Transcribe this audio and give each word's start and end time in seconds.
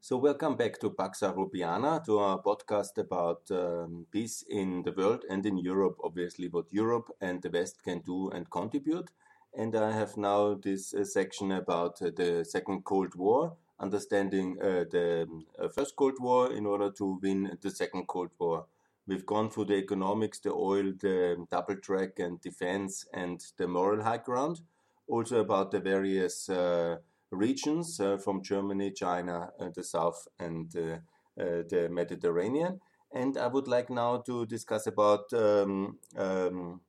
So, 0.00 0.16
welcome 0.16 0.54
back 0.54 0.78
to 0.78 0.90
Pax 0.90 1.22
Rubiana, 1.22 2.04
to 2.06 2.18
our 2.18 2.40
podcast 2.40 2.98
about 2.98 3.42
um, 3.50 4.06
peace 4.12 4.44
in 4.48 4.84
the 4.84 4.92
world 4.92 5.24
and 5.28 5.44
in 5.44 5.58
Europe, 5.58 5.98
obviously, 6.04 6.48
what 6.48 6.66
Europe 6.70 7.10
and 7.20 7.42
the 7.42 7.50
West 7.50 7.82
can 7.82 7.98
do 8.06 8.30
and 8.30 8.48
contribute. 8.48 9.10
And 9.56 9.74
I 9.74 9.90
have 9.90 10.16
now 10.16 10.54
this 10.54 10.94
uh, 10.94 11.04
section 11.04 11.50
about 11.50 12.00
uh, 12.00 12.10
the 12.14 12.44
Second 12.44 12.84
Cold 12.84 13.16
War, 13.16 13.56
understanding 13.80 14.56
uh, 14.62 14.84
the 14.88 15.26
uh, 15.58 15.68
First 15.68 15.96
Cold 15.96 16.14
War 16.20 16.52
in 16.52 16.64
order 16.64 16.92
to 16.92 17.18
win 17.20 17.58
the 17.60 17.70
Second 17.70 18.06
Cold 18.06 18.30
War. 18.38 18.66
We've 19.08 19.26
gone 19.26 19.50
through 19.50 19.64
the 19.66 19.78
economics, 19.78 20.38
the 20.38 20.52
oil, 20.52 20.92
the 21.00 21.44
double 21.50 21.76
track 21.76 22.20
and 22.20 22.40
defense, 22.40 23.04
and 23.12 23.44
the 23.56 23.66
moral 23.66 24.04
high 24.04 24.18
ground. 24.18 24.60
Also 25.08 25.40
about 25.40 25.72
the 25.72 25.80
various 25.80 26.48
uh, 26.48 26.98
regions 27.30 28.00
uh, 28.00 28.18
from 28.18 28.42
Germany, 28.42 28.92
China, 28.92 29.50
uh, 29.60 29.68
the 29.74 29.84
South, 29.84 30.26
and 30.38 30.74
uh, 30.76 30.98
the 31.36 31.88
Mediterranean. 31.90 32.80
And 33.12 33.36
I 33.36 33.46
would 33.46 33.68
like 33.68 33.90
now 33.90 34.18
to 34.26 34.46
discuss 34.46 34.86
about 34.86 35.32
um, 35.32 35.98
um, 36.16 36.80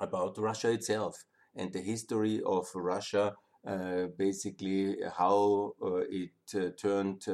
about 0.00 0.36
Russia 0.38 0.70
itself 0.70 1.24
and 1.54 1.72
the 1.72 1.80
history 1.80 2.42
of 2.44 2.66
Russia. 2.74 3.34
basically, 4.18 4.96
how 5.18 5.72
it 6.10 6.76
turned 6.78 7.24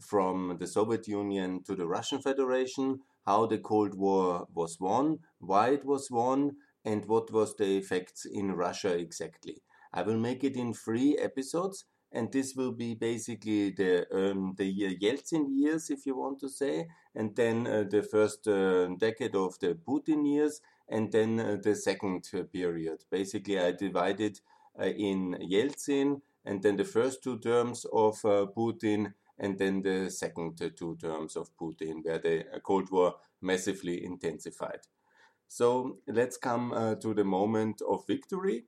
from 0.00 0.56
the 0.58 0.66
Soviet 0.66 1.08
Union 1.08 1.62
to 1.64 1.74
the 1.74 1.86
Russian 1.86 2.20
Federation, 2.20 3.00
how 3.24 3.46
the 3.46 3.58
Cold 3.58 3.94
War 3.94 4.46
was 4.54 4.78
won, 4.80 5.20
why 5.38 5.70
it 5.70 5.84
was 5.84 6.10
won, 6.10 6.56
and 6.84 7.04
what 7.06 7.30
was 7.32 7.54
the 7.56 7.76
effects 7.76 8.24
in 8.24 8.52
Russia 8.52 8.92
exactly. 8.94 9.62
I 9.96 10.02
will 10.02 10.18
make 10.18 10.44
it 10.44 10.56
in 10.56 10.74
three 10.74 11.16
episodes, 11.16 11.86
and 12.12 12.30
this 12.30 12.54
will 12.54 12.72
be 12.72 12.94
basically 12.94 13.70
the 13.70 14.06
um, 14.12 14.54
the 14.58 14.66
year 14.66 14.90
Yeltsin 14.90 15.46
years, 15.48 15.88
if 15.88 16.04
you 16.04 16.14
want 16.14 16.38
to 16.40 16.50
say, 16.50 16.86
and 17.14 17.34
then 17.34 17.66
uh, 17.66 17.84
the 17.90 18.02
first 18.02 18.46
uh, 18.46 18.88
decade 18.98 19.34
of 19.34 19.58
the 19.58 19.74
Putin 19.88 20.30
years, 20.30 20.60
and 20.86 21.10
then 21.10 21.40
uh, 21.40 21.56
the 21.62 21.74
second 21.74 22.28
period. 22.52 23.04
Basically, 23.10 23.58
I 23.58 23.72
divided 23.72 24.38
uh, 24.78 24.84
in 24.84 25.38
Yeltsin, 25.40 26.20
and 26.44 26.62
then 26.62 26.76
the 26.76 26.84
first 26.84 27.22
two 27.22 27.38
terms 27.38 27.86
of 27.90 28.22
uh, 28.26 28.44
Putin, 28.54 29.14
and 29.38 29.58
then 29.58 29.80
the 29.80 30.10
second 30.10 30.60
two 30.76 30.96
terms 31.00 31.36
of 31.36 31.48
Putin, 31.56 32.04
where 32.04 32.18
the 32.18 32.40
uh, 32.54 32.60
Cold 32.60 32.90
War 32.90 33.14
massively 33.40 34.04
intensified. 34.04 34.80
So 35.48 36.00
let's 36.06 36.36
come 36.36 36.98
to 37.00 37.14
the 37.14 37.24
moment 37.24 37.80
of 37.88 38.04
victory 38.06 38.64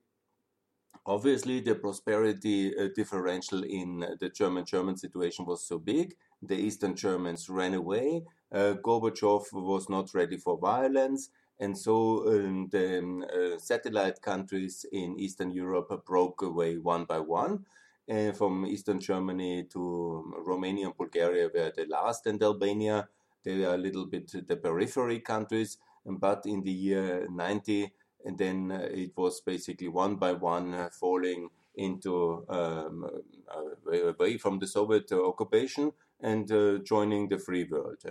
obviously 1.08 1.60
the 1.60 1.74
prosperity 1.74 2.76
uh, 2.76 2.88
differential 2.94 3.64
in 3.64 4.04
the 4.20 4.28
German 4.28 4.64
German 4.64 4.96
situation 4.96 5.46
was 5.46 5.64
so 5.64 5.78
big. 5.78 6.14
The 6.42 6.56
Eastern 6.56 6.94
Germans 6.94 7.48
ran 7.48 7.74
away. 7.74 8.24
Uh, 8.52 8.74
Gorbachev 8.82 9.52
was 9.52 9.88
not 9.88 10.14
ready 10.14 10.36
for 10.36 10.58
violence. 10.58 11.30
And 11.58 11.76
so 11.76 12.28
um, 12.28 12.68
the 12.70 12.98
um, 12.98 13.24
uh, 13.24 13.58
satellite 13.58 14.20
countries 14.22 14.86
in 14.92 15.18
Eastern 15.18 15.50
Europe 15.50 16.04
broke 16.06 16.42
away 16.42 16.76
one 16.76 17.04
by 17.04 17.18
one. 17.18 17.64
Uh, 18.08 18.32
from 18.32 18.64
Eastern 18.64 19.00
Germany 19.00 19.64
to 19.64 20.32
Romania 20.46 20.86
and 20.86 20.96
Bulgaria 20.96 21.50
were 21.52 21.72
the 21.76 21.84
last, 21.86 22.26
and 22.26 22.42
Albania, 22.42 23.06
they 23.44 23.64
are 23.64 23.74
a 23.74 23.78
little 23.78 24.06
bit 24.06 24.32
the 24.46 24.56
periphery 24.56 25.20
countries. 25.20 25.78
But 26.06 26.46
in 26.46 26.62
the 26.62 26.70
year 26.70 27.26
90, 27.30 27.92
and 28.24 28.38
then 28.38 28.70
uh, 28.72 28.88
it 28.90 29.12
was 29.16 29.40
basically 29.40 29.88
one 29.88 30.16
by 30.16 30.32
one 30.32 30.74
uh, 30.74 30.88
falling 30.92 31.48
into 31.76 32.44
um, 32.48 33.08
uh, 33.48 34.08
away 34.08 34.36
from 34.36 34.58
the 34.58 34.66
Soviet 34.66 35.10
occupation 35.12 35.92
and 36.20 36.48
joining 36.84 37.28
the 37.28 37.38
free 37.38 37.64
world. 37.64 38.04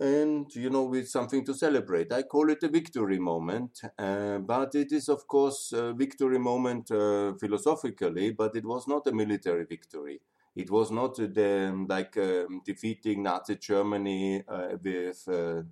and 0.00 0.52
you 0.56 0.70
know 0.70 0.82
with 0.82 1.08
something 1.08 1.44
to 1.44 1.54
celebrate 1.54 2.12
i 2.12 2.22
call 2.22 2.50
it 2.50 2.62
a 2.64 2.68
victory 2.68 3.18
moment 3.18 3.80
but 3.96 4.74
it 4.74 4.90
is 4.90 5.08
of 5.08 5.26
course 5.28 5.72
a 5.72 5.92
victory 5.92 6.38
moment 6.38 6.88
philosophically 7.38 8.32
but 8.32 8.56
it 8.56 8.64
was 8.64 8.88
not 8.88 9.06
a 9.06 9.12
military 9.12 9.64
victory 9.64 10.20
it 10.56 10.70
was 10.70 10.90
not 10.90 11.16
the, 11.16 11.86
like 11.88 12.16
um, 12.16 12.60
defeating 12.64 13.22
nazi 13.22 13.56
germany 13.56 14.42
uh, 14.48 14.70
with 14.82 15.28
uh, 15.28 15.62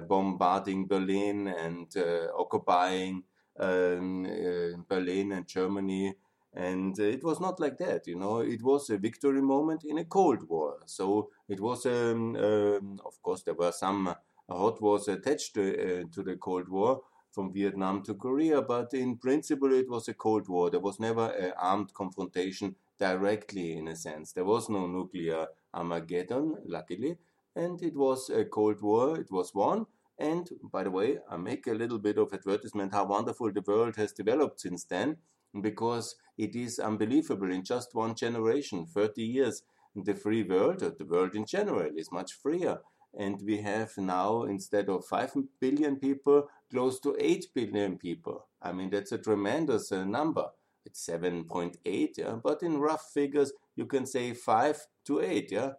bombarding 0.00 0.86
Berlin 0.86 1.48
and 1.48 1.94
uh, 1.96 2.28
occupying 2.38 3.24
um, 3.58 4.26
uh, 4.26 4.76
Berlin 4.88 5.32
and 5.32 5.46
Germany. 5.46 6.14
And 6.56 6.96
it 6.98 7.24
was 7.24 7.40
not 7.40 7.58
like 7.58 7.78
that, 7.78 8.06
you 8.06 8.16
know. 8.16 8.38
It 8.38 8.62
was 8.62 8.88
a 8.90 8.98
victory 8.98 9.42
moment 9.42 9.84
in 9.84 9.98
a 9.98 10.04
Cold 10.04 10.48
War. 10.48 10.76
So 10.86 11.30
it 11.48 11.60
was, 11.60 11.84
um, 11.86 12.36
um, 12.36 13.00
of 13.04 13.20
course, 13.22 13.42
there 13.42 13.54
were 13.54 13.72
some 13.72 14.14
hot 14.48 14.80
wars 14.80 15.08
attached 15.08 15.54
to, 15.54 16.04
to 16.12 16.22
the 16.22 16.36
Cold 16.36 16.68
War, 16.68 17.02
from 17.34 17.52
Vietnam 17.52 18.02
to 18.04 18.14
Korea, 18.14 18.62
but 18.62 18.94
in 18.94 19.16
principle 19.16 19.72
it 19.72 19.88
was 19.88 20.06
a 20.08 20.14
Cold 20.14 20.48
War. 20.48 20.70
There 20.70 20.80
was 20.80 21.00
never 21.00 21.30
an 21.30 21.52
armed 21.58 21.92
confrontation 21.92 22.76
directly, 22.98 23.76
in 23.76 23.88
a 23.88 23.96
sense. 23.96 24.32
There 24.32 24.44
was 24.44 24.68
no 24.68 24.86
nuclear 24.86 25.48
Armageddon, 25.74 26.56
luckily, 26.64 27.18
and 27.56 27.82
it 27.82 27.94
was 27.96 28.30
a 28.30 28.44
Cold 28.44 28.80
War. 28.82 29.18
It 29.18 29.30
was 29.30 29.54
won. 29.54 29.86
And 30.18 30.48
by 30.62 30.84
the 30.84 30.90
way, 30.90 31.18
I 31.28 31.36
make 31.36 31.66
a 31.66 31.72
little 31.72 31.98
bit 31.98 32.18
of 32.18 32.32
advertisement 32.32 32.92
how 32.92 33.06
wonderful 33.06 33.52
the 33.52 33.64
world 33.66 33.96
has 33.96 34.12
developed 34.12 34.60
since 34.60 34.84
then, 34.84 35.16
because 35.60 36.16
it 36.38 36.54
is 36.54 36.78
unbelievable. 36.78 37.50
In 37.50 37.64
just 37.64 37.94
one 37.94 38.14
generation, 38.14 38.86
30 38.86 39.22
years, 39.22 39.62
the 39.96 40.14
free 40.14 40.42
world, 40.42 40.82
or 40.82 40.90
the 40.90 41.04
world 41.04 41.34
in 41.34 41.46
general, 41.46 41.90
is 41.96 42.12
much 42.12 42.32
freer. 42.32 42.78
And 43.16 43.40
we 43.44 43.58
have 43.62 43.96
now, 43.96 44.42
instead 44.42 44.88
of 44.88 45.04
5 45.06 45.34
billion 45.60 45.96
people, 45.96 46.48
close 46.70 46.98
to 47.00 47.16
8 47.18 47.46
billion 47.54 47.96
people. 47.96 48.46
I 48.60 48.72
mean, 48.72 48.90
that's 48.90 49.12
a 49.12 49.18
tremendous 49.18 49.92
uh, 49.92 50.04
number. 50.04 50.46
It's 50.84 51.06
7.8, 51.06 52.10
yeah? 52.16 52.36
but 52.42 52.62
in 52.62 52.78
rough 52.78 53.10
figures, 53.12 53.52
you 53.76 53.86
can 53.86 54.06
say 54.06 54.34
5 54.34 54.86
to 55.06 55.20
8, 55.20 55.52
yeah? 55.52 55.70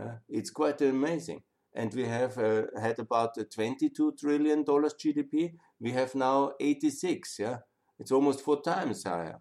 Uh, 0.00 0.16
it's 0.28 0.50
quite 0.50 0.80
amazing. 0.82 1.42
And 1.74 1.92
we 1.94 2.04
have 2.04 2.36
uh, 2.38 2.64
had 2.80 2.98
about 2.98 3.36
a 3.38 3.44
22 3.44 4.12
trillion 4.18 4.62
dollars 4.64 4.94
GDP. 4.94 5.54
We 5.80 5.92
have 5.92 6.14
now 6.14 6.52
86. 6.60 7.38
Yeah, 7.38 7.58
it's 7.98 8.12
almost 8.12 8.42
four 8.42 8.60
times 8.60 9.04
higher. 9.04 9.40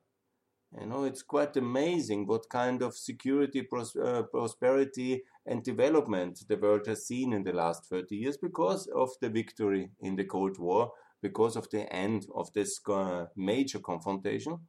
You 0.79 0.87
know, 0.87 1.03
it's 1.05 1.23
quite 1.23 1.57
amazing 1.57 2.27
what 2.27 2.49
kind 2.49 2.81
of 2.81 2.95
security, 2.95 3.63
pros- 3.63 3.95
uh, 3.95 4.23
prosperity, 4.31 5.23
and 5.45 5.63
development 5.63 6.43
the 6.47 6.57
world 6.57 6.87
has 6.87 7.07
seen 7.07 7.33
in 7.33 7.43
the 7.43 7.53
last 7.53 7.85
30 7.87 8.15
years 8.17 8.37
because 8.37 8.87
of 8.95 9.09
the 9.21 9.29
victory 9.29 9.91
in 10.01 10.15
the 10.15 10.25
Cold 10.25 10.59
War, 10.59 10.91
because 11.21 11.55
of 11.57 11.69
the 11.71 11.91
end 11.93 12.27
of 12.35 12.53
this 12.53 12.79
uh, 12.89 13.25
major 13.35 13.79
confrontation. 13.79 14.59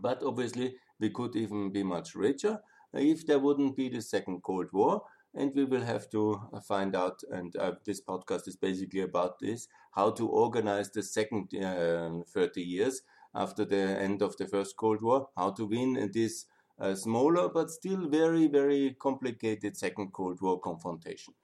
But 0.00 0.22
obviously, 0.24 0.76
we 0.98 1.10
could 1.10 1.36
even 1.36 1.70
be 1.70 1.84
much 1.84 2.16
richer 2.16 2.60
if 2.92 3.26
there 3.26 3.38
wouldn't 3.38 3.76
be 3.76 3.88
the 3.88 4.02
second 4.02 4.42
Cold 4.42 4.68
War. 4.72 5.02
And 5.32 5.52
we 5.54 5.64
will 5.64 5.82
have 5.82 6.10
to 6.10 6.40
uh, 6.52 6.58
find 6.58 6.96
out, 6.96 7.20
and 7.30 7.54
uh, 7.54 7.74
this 7.84 8.00
podcast 8.00 8.48
is 8.48 8.56
basically 8.56 9.02
about 9.02 9.38
this 9.38 9.68
how 9.92 10.10
to 10.10 10.28
organize 10.28 10.90
the 10.90 11.04
second 11.04 11.54
uh, 11.54 12.10
30 12.32 12.60
years 12.62 13.02
after 13.34 13.64
the 13.64 13.76
end 13.76 14.22
of 14.22 14.36
the 14.38 14.46
first 14.46 14.76
Cold 14.76 15.02
War, 15.02 15.28
how 15.36 15.52
to 15.52 15.66
win 15.66 16.10
this 16.12 16.46
uh, 16.80 16.94
smaller 16.94 17.48
but 17.48 17.70
still 17.70 18.08
very, 18.08 18.48
very 18.48 18.96
complicated 18.98 19.76
second 19.76 20.12
Cold 20.12 20.40
War 20.40 20.58
confrontation. 20.58 21.34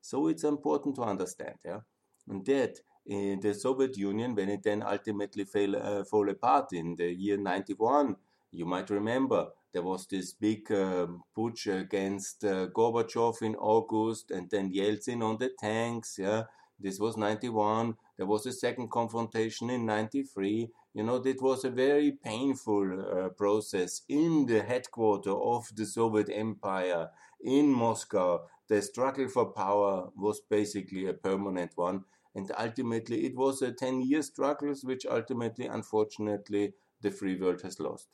So 0.00 0.28
it's 0.28 0.44
important 0.44 0.96
to 0.96 1.02
understand, 1.02 1.56
yeah, 1.64 1.80
and 2.28 2.44
that 2.44 2.78
in 3.06 3.40
the 3.40 3.54
Soviet 3.54 3.96
Union, 3.96 4.34
when 4.34 4.48
it 4.48 4.62
then 4.62 4.82
ultimately 4.82 5.44
fell, 5.44 5.76
uh, 5.76 6.04
fall 6.04 6.28
apart 6.28 6.72
in 6.72 6.96
the 6.96 7.12
year 7.12 7.36
91, 7.36 8.16
you 8.54 8.64
might 8.66 8.88
remember 8.90 9.48
there 9.72 9.82
was 9.82 10.06
this 10.06 10.32
big 10.32 10.70
uh, 10.70 11.08
putsch 11.36 11.66
against 11.66 12.44
uh, 12.44 12.68
Gorbachev 12.68 13.42
in 13.42 13.56
August 13.56 14.30
and 14.30 14.48
then 14.48 14.72
Yeltsin 14.72 15.22
on 15.22 15.36
the 15.38 15.50
tanks. 15.58 16.16
Yeah, 16.16 16.44
this 16.78 17.00
was 17.00 17.16
91. 17.16 17.96
There 18.16 18.26
was 18.26 18.46
a 18.46 18.52
second 18.52 18.90
confrontation 18.92 19.70
in 19.70 19.84
93. 19.84 20.70
You 20.94 21.02
know, 21.02 21.16
it 21.16 21.42
was 21.42 21.64
a 21.64 21.70
very 21.70 22.12
painful 22.12 22.86
uh, 23.00 23.28
process 23.30 24.02
in 24.08 24.46
the 24.46 24.62
headquarters 24.62 25.34
of 25.36 25.66
the 25.74 25.86
Soviet 25.86 26.30
Empire 26.32 27.10
in 27.42 27.72
Moscow. 27.72 28.46
The 28.68 28.80
struggle 28.80 29.28
for 29.28 29.46
power 29.46 30.10
was 30.16 30.40
basically 30.48 31.06
a 31.08 31.14
permanent 31.14 31.72
one. 31.74 32.04
And 32.36 32.50
ultimately, 32.56 33.26
it 33.26 33.36
was 33.36 33.60
a 33.62 33.72
10 33.72 34.02
year 34.02 34.22
struggle, 34.22 34.72
which 34.84 35.04
ultimately, 35.04 35.66
unfortunately, 35.66 36.74
the 37.00 37.10
free 37.10 37.36
world 37.40 37.62
has 37.62 37.80
lost. 37.80 38.08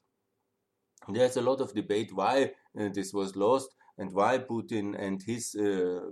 There's 1.09 1.37
a 1.37 1.43
lot 1.43 1.61
of 1.61 1.75
debate 1.75 2.11
why 2.15 2.53
uh, 2.79 2.89
this 2.93 3.13
was 3.13 3.37
lost 3.37 3.75
and 3.99 4.13
why 4.13 4.39
Putin 4.39 4.99
and 4.99 5.23
his 5.23 5.55
uh, 5.55 6.11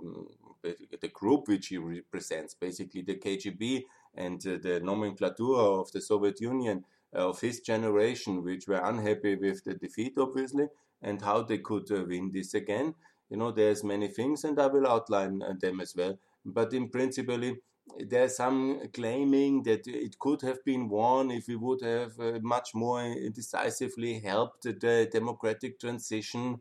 the 1.01 1.09
group 1.13 1.49
which 1.49 1.69
he 1.69 1.79
represents, 1.79 2.55
basically 2.55 3.03
the 3.03 3.15
KGB 3.15 3.85
and 4.15 4.45
uh, 4.47 4.59
the 4.61 4.81
nomenclature 4.81 5.55
of 5.55 5.93
the 5.93 6.01
Soviet 6.01 6.41
Union, 6.41 6.85
of 7.13 7.41
his 7.41 7.61
generation, 7.61 8.43
which 8.43 8.67
were 8.67 8.83
unhappy 8.83 9.37
with 9.37 9.65
the 9.65 9.75
defeat, 9.75 10.15
obviously, 10.19 10.67
and 11.01 11.23
how 11.23 11.43
they 11.43 11.59
could 11.59 11.89
win 11.91 12.31
this 12.33 12.55
again. 12.55 12.95
You 13.31 13.37
know, 13.37 13.53
there's 13.53 13.85
many 13.85 14.09
things, 14.09 14.45
and 14.45 14.59
I 14.59 14.67
will 14.67 14.87
outline 14.87 15.43
them 15.61 15.81
as 15.81 15.95
well. 15.95 16.19
But 16.45 16.73
in 16.73 16.89
principle, 16.89 17.53
there's 17.99 18.37
some 18.37 18.81
claiming 18.93 19.63
that 19.65 19.87
it 19.87 20.19
could 20.19 20.43
have 20.43 20.65
been 20.65 20.89
won 20.89 21.31
if 21.31 21.49
we 21.49 21.57
would 21.57 21.83
have 21.83 22.19
uh, 22.21 22.39
much 22.43 22.75
more 22.75 23.15
decisively 23.35 24.21
helped 24.21 24.63
the 24.63 25.09
democratic 25.11 25.81
transition. 25.81 26.61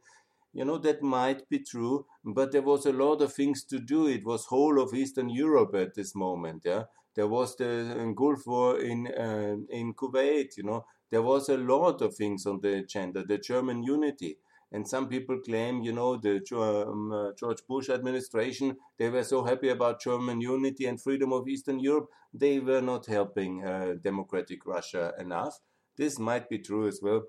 You 0.54 0.66
know, 0.66 0.78
that 0.80 1.04
might 1.04 1.48
be 1.50 1.60
true, 1.60 2.06
but 2.24 2.52
there 2.52 2.62
was 2.64 2.86
a 2.86 2.94
lot 2.94 3.22
of 3.22 3.34
things 3.34 3.64
to 3.66 3.80
do. 3.80 4.08
It 4.08 4.26
was 4.26 4.46
whole 4.46 4.82
of 4.82 4.94
Eastern 4.94 5.30
Europe 5.30 5.76
at 5.76 5.94
this 5.94 6.16
moment. 6.16 6.64
Yeah, 6.66 6.86
there 7.16 7.28
was 7.28 7.56
the 7.56 8.14
Gulf 8.16 8.48
War 8.48 8.80
in 8.80 9.08
uh, 9.08 9.58
in 9.70 9.94
Kuwait. 9.94 10.58
You 10.58 10.64
know, 10.64 10.86
there 11.12 11.22
was 11.22 11.50
a 11.50 11.58
lot 11.58 12.02
of 12.02 12.16
things 12.16 12.46
on 12.46 12.62
the 12.62 12.78
agenda. 12.80 13.24
The 13.24 13.38
German 13.38 13.84
unity. 13.84 14.40
And 14.72 14.88
some 14.88 15.08
people 15.08 15.40
claim, 15.40 15.82
you 15.82 15.94
know, 15.94 16.18
the 16.18 16.42
um, 16.54 17.12
uh, 17.12 17.32
George 17.40 17.66
Bush 17.68 17.90
administration, 17.90 18.76
they 18.98 19.10
were 19.10 19.24
so 19.24 19.44
happy 19.44 19.70
about 19.70 20.02
German 20.02 20.42
unity 20.42 20.86
and 20.86 21.02
freedom 21.02 21.32
of 21.32 21.48
Eastern 21.48 21.80
Europe, 21.80 22.10
they 22.34 22.60
were 22.60 22.82
not 22.82 23.06
helping 23.06 23.66
uh, 23.66 23.96
democratic 24.02 24.66
Russia 24.66 25.14
enough. 25.20 25.60
This 25.96 26.20
might 26.20 26.50
be 26.50 26.60
true 26.60 26.88
as 26.88 27.00
well. 27.02 27.24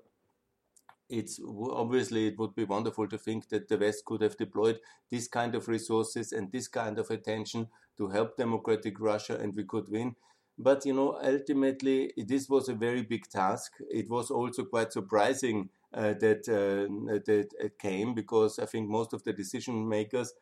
It's 1.09 1.39
obviously 1.71 2.27
it 2.27 2.37
would 2.37 2.53
be 2.53 2.65
wonderful 2.65 3.07
to 3.07 3.17
think 3.17 3.49
that 3.49 3.67
the 3.67 3.77
West 3.77 4.05
could 4.05 4.21
have 4.21 4.37
deployed 4.37 4.79
this 5.09 5.27
kind 5.27 5.55
of 5.55 5.67
resources 5.67 6.33
and 6.33 6.51
this 6.51 6.67
kind 6.67 6.99
of 6.99 7.09
attention 7.09 7.67
to 7.97 8.09
help 8.09 8.37
democratic 8.37 8.99
Russia, 8.99 9.37
and 9.37 9.55
we 9.55 9.63
could 9.63 9.89
win. 9.89 10.15
But 10.57 10.85
you 10.85 10.93
know, 10.93 11.17
ultimately, 11.23 12.13
this 12.15 12.47
was 12.47 12.69
a 12.69 12.75
very 12.75 13.01
big 13.01 13.27
task. 13.27 13.71
It 13.89 14.07
was 14.09 14.29
also 14.29 14.65
quite 14.65 14.93
surprising 14.93 15.69
that 15.93 16.47
uh, 16.47 16.87
that 17.25 17.71
came 17.79 18.13
because 18.13 18.59
I 18.59 18.65
think 18.65 18.89
most 18.89 19.13
of 19.13 19.23
the 19.23 19.33
decision 19.33 19.87
makers 19.87 20.33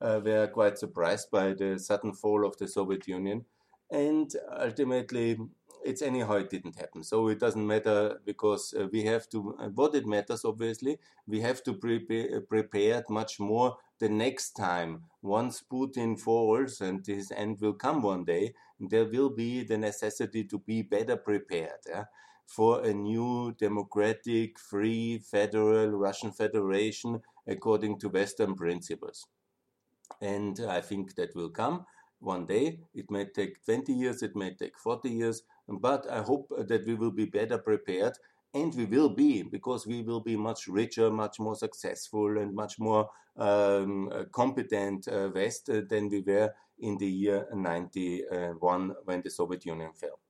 uh, 0.00 0.20
were 0.24 0.46
quite 0.48 0.78
surprised 0.78 1.30
by 1.30 1.52
the 1.54 1.78
sudden 1.78 2.12
fall 2.12 2.44
of 2.46 2.56
the 2.58 2.68
Soviet 2.68 3.06
Union, 3.08 3.44
and 3.90 4.30
ultimately 4.58 5.38
it's 5.84 6.02
anyhow 6.02 6.34
it 6.34 6.50
didn't 6.50 6.76
happen. 6.76 7.04
So 7.04 7.28
it 7.28 7.38
doesn't 7.38 7.64
matter 7.66 8.18
because 8.24 8.74
uh, 8.78 8.88
we 8.92 9.04
have 9.04 9.28
to. 9.30 9.56
Uh, 9.60 9.68
what 9.68 9.94
it 9.94 10.06
matters, 10.06 10.44
obviously, 10.44 10.98
we 11.26 11.40
have 11.40 11.62
to 11.64 11.74
prepare 11.74 12.40
prepared 12.40 13.04
much 13.08 13.38
more 13.38 13.76
the 14.00 14.08
next 14.08 14.52
time. 14.52 15.04
Once 15.22 15.62
Putin 15.70 16.18
falls 16.18 16.80
and 16.80 17.06
his 17.06 17.30
end 17.30 17.60
will 17.60 17.74
come 17.74 18.02
one 18.02 18.24
day, 18.24 18.54
there 18.80 19.04
will 19.06 19.30
be 19.30 19.62
the 19.62 19.78
necessity 19.78 20.44
to 20.44 20.58
be 20.58 20.82
better 20.82 21.16
prepared. 21.16 21.78
Yeah? 21.88 22.04
For 22.46 22.84
a 22.84 22.94
new 22.94 23.54
democratic, 23.58 24.58
free, 24.58 25.18
federal 25.18 25.90
Russian 25.90 26.32
Federation 26.32 27.20
according 27.46 27.98
to 27.98 28.08
Western 28.08 28.54
principles. 28.54 29.26
And 30.20 30.58
I 30.68 30.80
think 30.80 31.14
that 31.16 31.34
will 31.34 31.50
come 31.50 31.84
one 32.20 32.46
day. 32.46 32.80
It 32.94 33.10
may 33.10 33.26
take 33.26 33.64
20 33.64 33.92
years, 33.92 34.22
it 34.22 34.36
may 34.36 34.54
take 34.54 34.78
40 34.78 35.10
years, 35.10 35.42
but 35.68 36.10
I 36.10 36.22
hope 36.22 36.52
that 36.56 36.86
we 36.86 36.94
will 36.94 37.10
be 37.10 37.26
better 37.26 37.58
prepared. 37.58 38.14
And 38.54 38.74
we 38.74 38.86
will 38.86 39.10
be, 39.10 39.42
because 39.42 39.86
we 39.86 40.02
will 40.02 40.20
be 40.20 40.36
much 40.36 40.66
richer, 40.66 41.10
much 41.10 41.38
more 41.38 41.56
successful, 41.56 42.38
and 42.38 42.54
much 42.54 42.78
more 42.78 43.10
um, 43.36 44.10
competent 44.32 45.08
uh, 45.08 45.28
West 45.34 45.66
than 45.66 46.08
we 46.08 46.22
were 46.22 46.50
in 46.78 46.96
the 46.96 47.06
year 47.06 47.46
91 47.52 48.94
when 49.04 49.20
the 49.20 49.30
Soviet 49.30 49.66
Union 49.66 49.90
fell. 49.92 50.20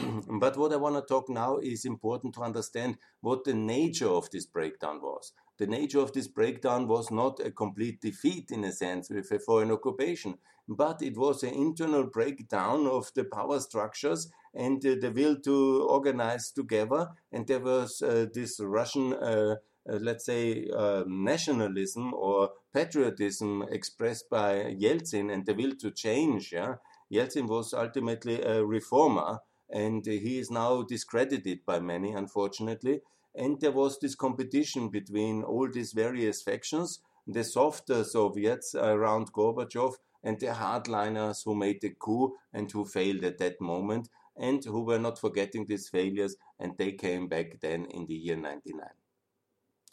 but 0.40 0.56
what 0.56 0.72
I 0.72 0.76
want 0.76 0.96
to 0.96 1.02
talk 1.02 1.28
now 1.28 1.58
is 1.58 1.84
important 1.84 2.34
to 2.34 2.42
understand 2.42 2.96
what 3.20 3.44
the 3.44 3.54
nature 3.54 4.08
of 4.08 4.30
this 4.30 4.46
breakdown 4.46 5.00
was. 5.02 5.32
The 5.58 5.66
nature 5.66 6.00
of 6.00 6.12
this 6.12 6.28
breakdown 6.28 6.88
was 6.88 7.10
not 7.10 7.38
a 7.40 7.50
complete 7.50 8.00
defeat 8.00 8.50
in 8.50 8.64
a 8.64 8.72
sense 8.72 9.10
with 9.10 9.30
a 9.30 9.38
foreign 9.38 9.70
occupation, 9.70 10.38
but 10.68 11.02
it 11.02 11.16
was 11.16 11.42
an 11.42 11.54
internal 11.54 12.04
breakdown 12.04 12.86
of 12.86 13.10
the 13.14 13.24
power 13.24 13.60
structures 13.60 14.30
and 14.54 14.84
uh, 14.86 14.94
the 15.00 15.12
will 15.14 15.36
to 15.40 15.82
organize 15.82 16.50
together. 16.50 17.08
And 17.30 17.46
there 17.46 17.60
was 17.60 18.00
uh, 18.00 18.26
this 18.32 18.58
Russian, 18.60 19.12
uh, 19.12 19.56
uh 19.88 19.98
let's 20.00 20.24
say, 20.24 20.68
um, 20.68 21.24
nationalism 21.24 22.14
or 22.14 22.50
patriotism 22.72 23.64
expressed 23.70 24.30
by 24.30 24.76
Yeltsin 24.80 25.32
and 25.32 25.44
the 25.44 25.54
will 25.54 25.72
to 25.80 25.90
change. 25.90 26.52
Yeah? 26.52 26.76
Yeltsin 27.12 27.48
was 27.48 27.74
ultimately 27.74 28.40
a 28.40 28.64
reformer 28.64 29.40
and 29.72 30.06
uh, 30.06 30.12
he 30.12 30.38
is 30.38 30.50
now 30.50 30.82
discredited 30.82 31.64
by 31.64 31.80
many, 31.80 32.12
unfortunately. 32.12 33.00
And 33.34 33.60
there 33.60 33.72
was 33.72 33.98
this 33.98 34.14
competition 34.14 34.88
between 34.88 35.42
all 35.42 35.68
these 35.70 35.92
various 35.92 36.42
factions, 36.42 37.00
the 37.26 37.44
softer 37.44 38.02
Soviets 38.04 38.74
around 38.74 39.32
Gorbachev 39.32 39.94
and 40.22 40.38
the 40.38 40.48
hardliners 40.48 41.44
who 41.44 41.54
made 41.54 41.80
the 41.80 41.90
coup 41.90 42.36
and 42.52 42.70
who 42.70 42.84
failed 42.84 43.24
at 43.24 43.38
that 43.38 43.60
moment 43.60 44.08
and 44.36 44.64
who 44.64 44.82
were 44.82 44.98
not 44.98 45.18
forgetting 45.18 45.66
these 45.66 45.88
failures 45.88 46.36
and 46.58 46.76
they 46.76 46.92
came 46.92 47.28
back 47.28 47.60
then 47.60 47.86
in 47.86 48.06
the 48.06 48.14
year 48.14 48.36
99. 48.36 48.86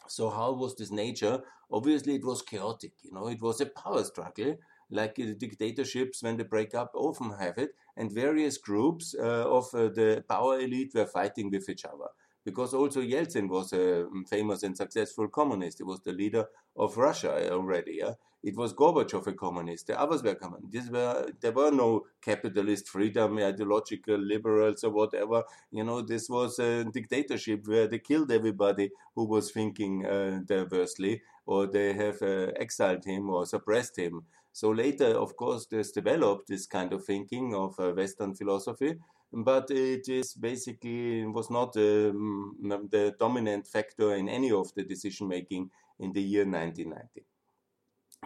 So 0.08 0.30
how 0.30 0.52
was 0.52 0.74
this 0.74 0.90
nature? 0.90 1.42
Obviously 1.70 2.14
it 2.16 2.24
was 2.24 2.42
chaotic, 2.42 2.92
you 3.02 3.12
know, 3.12 3.28
it 3.28 3.40
was 3.40 3.60
a 3.60 3.66
power 3.66 4.02
struggle 4.04 4.56
like 4.90 5.14
dictatorships 5.16 6.22
when 6.22 6.36
they 6.36 6.44
break 6.44 6.74
up 6.74 6.92
often 6.94 7.32
have 7.38 7.58
it, 7.58 7.70
and 7.96 8.12
various 8.12 8.58
groups 8.58 9.14
uh, 9.18 9.44
of 9.48 9.66
uh, 9.74 9.88
the 9.88 10.24
power 10.28 10.58
elite 10.60 10.92
were 10.94 11.06
fighting 11.06 11.50
with 11.50 11.68
each 11.68 11.84
other. 11.84 12.08
Because 12.44 12.72
also 12.72 13.02
Yeltsin 13.02 13.48
was 13.48 13.72
a 13.72 14.06
um, 14.06 14.24
famous 14.24 14.62
and 14.62 14.76
successful 14.76 15.28
communist. 15.28 15.78
He 15.78 15.84
was 15.84 16.00
the 16.00 16.12
leader 16.12 16.46
of 16.76 16.96
Russia 16.96 17.52
already. 17.52 17.98
Yeah? 18.00 18.14
It 18.42 18.56
was 18.56 18.72
Gorbachev 18.72 19.26
a 19.26 19.32
communist. 19.32 19.88
The 19.88 20.00
others 20.00 20.22
were 20.22 20.36
communists. 20.36 20.90
Were, 20.90 21.28
there 21.40 21.52
were 21.52 21.72
no 21.72 22.06
capitalist 22.22 22.88
freedom, 22.88 23.38
ideological 23.38 24.16
liberals 24.16 24.84
or 24.84 24.92
whatever. 24.92 25.42
You 25.72 25.82
know, 25.82 26.02
this 26.02 26.30
was 26.30 26.58
a 26.60 26.84
dictatorship 26.84 27.66
where 27.66 27.88
they 27.88 27.98
killed 27.98 28.30
everybody 28.30 28.90
who 29.16 29.24
was 29.24 29.50
thinking 29.50 30.06
uh, 30.06 30.40
diversely, 30.46 31.22
or 31.46 31.66
they 31.66 31.92
have 31.94 32.22
uh, 32.22 32.52
exiled 32.56 33.04
him 33.04 33.28
or 33.28 33.44
suppressed 33.44 33.98
him. 33.98 34.24
So 34.58 34.70
later, 34.70 35.10
of 35.16 35.36
course, 35.36 35.66
there's 35.70 35.92
developed 35.92 36.48
this 36.48 36.66
kind 36.66 36.92
of 36.92 37.04
thinking 37.04 37.54
of 37.54 37.78
uh, 37.78 37.92
Western 37.92 38.34
philosophy, 38.34 38.96
but 39.32 39.70
it 39.70 40.08
is 40.08 40.34
basically 40.34 41.24
was 41.26 41.48
not 41.48 41.76
um, 41.76 42.56
the 42.90 43.14
dominant 43.20 43.68
factor 43.68 44.16
in 44.16 44.28
any 44.28 44.50
of 44.50 44.74
the 44.74 44.82
decision 44.82 45.28
making 45.28 45.70
in 46.00 46.12
the 46.12 46.20
year 46.20 46.44
1990, 46.44 47.24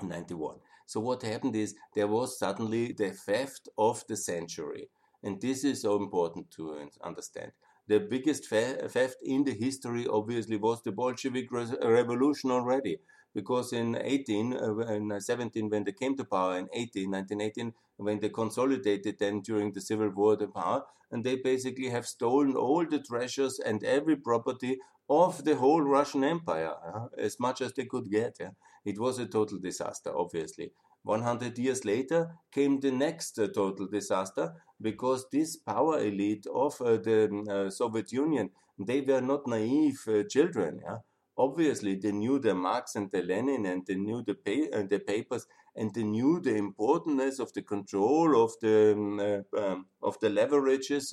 91. 0.02 0.56
So 0.86 1.00
what 1.00 1.20
happened 1.20 1.54
is 1.54 1.74
there 1.94 2.08
was 2.08 2.38
suddenly 2.38 2.94
the 2.94 3.10
theft 3.10 3.68
of 3.76 4.02
the 4.08 4.16
century, 4.16 4.88
and 5.22 5.38
this 5.38 5.64
is 5.64 5.82
so 5.82 5.96
important 5.96 6.50
to 6.52 6.88
understand. 7.04 7.52
The 7.88 8.00
biggest 8.00 8.48
theft 8.48 9.16
in 9.22 9.44
the 9.44 9.54
history, 9.54 10.06
obviously, 10.06 10.56
was 10.56 10.82
the 10.82 10.92
Bolshevik 10.92 11.50
revolution 11.50 12.50
already 12.50 12.98
because 13.34 13.72
in 13.72 13.96
18, 14.00 14.52
uh, 14.52 14.76
in 14.88 15.20
17, 15.20 15.68
when 15.68 15.84
they 15.84 15.92
came 15.92 16.16
to 16.16 16.24
power, 16.24 16.58
in 16.58 16.68
18, 16.72 17.10
1918, 17.10 17.72
when 17.96 18.20
they 18.20 18.28
consolidated 18.28 19.16
then 19.18 19.40
during 19.40 19.72
the 19.72 19.80
Civil 19.80 20.10
War 20.10 20.36
the 20.36 20.48
power, 20.48 20.82
and 21.10 21.24
they 21.24 21.36
basically 21.36 21.88
have 21.88 22.06
stolen 22.06 22.56
all 22.56 22.86
the 22.86 22.98
treasures 22.98 23.58
and 23.58 23.82
every 23.84 24.16
property 24.16 24.78
of 25.08 25.44
the 25.44 25.56
whole 25.56 25.82
Russian 25.82 26.24
Empire, 26.24 26.74
uh, 26.94 27.06
as 27.18 27.38
much 27.38 27.60
as 27.60 27.72
they 27.74 27.84
could 27.84 28.10
get. 28.10 28.36
Yeah? 28.40 28.50
It 28.84 28.98
was 28.98 29.18
a 29.18 29.26
total 29.26 29.58
disaster, 29.58 30.10
obviously. 30.16 30.72
100 31.04 31.58
years 31.58 31.84
later 31.84 32.30
came 32.52 32.78
the 32.78 32.90
next 32.90 33.38
uh, 33.38 33.48
total 33.48 33.88
disaster 33.88 34.54
because 34.82 35.26
this 35.30 35.56
power 35.56 35.98
elite 36.00 36.46
of 36.52 36.80
uh, 36.80 36.96
the 36.98 37.28
um, 37.30 37.48
uh, 37.48 37.70
Soviet 37.70 38.12
Union, 38.12 38.50
they 38.78 39.00
were 39.00 39.20
not 39.20 39.46
naive 39.46 40.00
uh, 40.08 40.22
children. 40.28 40.80
Yeah? 40.84 40.98
obviously 41.38 41.94
they 41.96 42.12
knew 42.12 42.38
the 42.38 42.54
Marx 42.54 42.94
and 42.94 43.10
the 43.10 43.22
Lenin 43.22 43.64
and 43.66 43.86
they 43.86 43.94
knew 43.94 44.22
the, 44.22 44.34
pa- 44.34 44.82
the 44.88 44.98
papers 44.98 45.46
and 45.74 45.92
they 45.94 46.02
knew 46.02 46.40
the 46.40 46.54
importance 46.54 47.38
of 47.38 47.52
the 47.54 47.62
control 47.62 48.44
of 48.44 48.52
the 48.60 48.92
um, 48.92 49.20
um, 49.58 49.86
of 50.02 50.18
the 50.20 50.28
leverages 50.28 51.12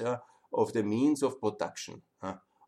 of 0.52 0.74
the 0.74 0.84
means 0.84 1.24
of 1.24 1.40
production. 1.40 2.02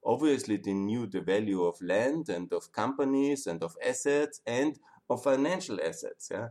Obviously, 0.03 0.57
they 0.57 0.73
knew 0.73 1.05
the 1.05 1.21
value 1.21 1.63
of 1.63 1.79
land 1.81 2.29
and 2.29 2.51
of 2.53 2.71
companies 2.71 3.45
and 3.45 3.61
of 3.61 3.75
assets 3.85 4.41
and 4.47 4.79
of 5.09 5.23
financial 5.23 5.79
assets. 5.79 6.29
Yeah? 6.31 6.47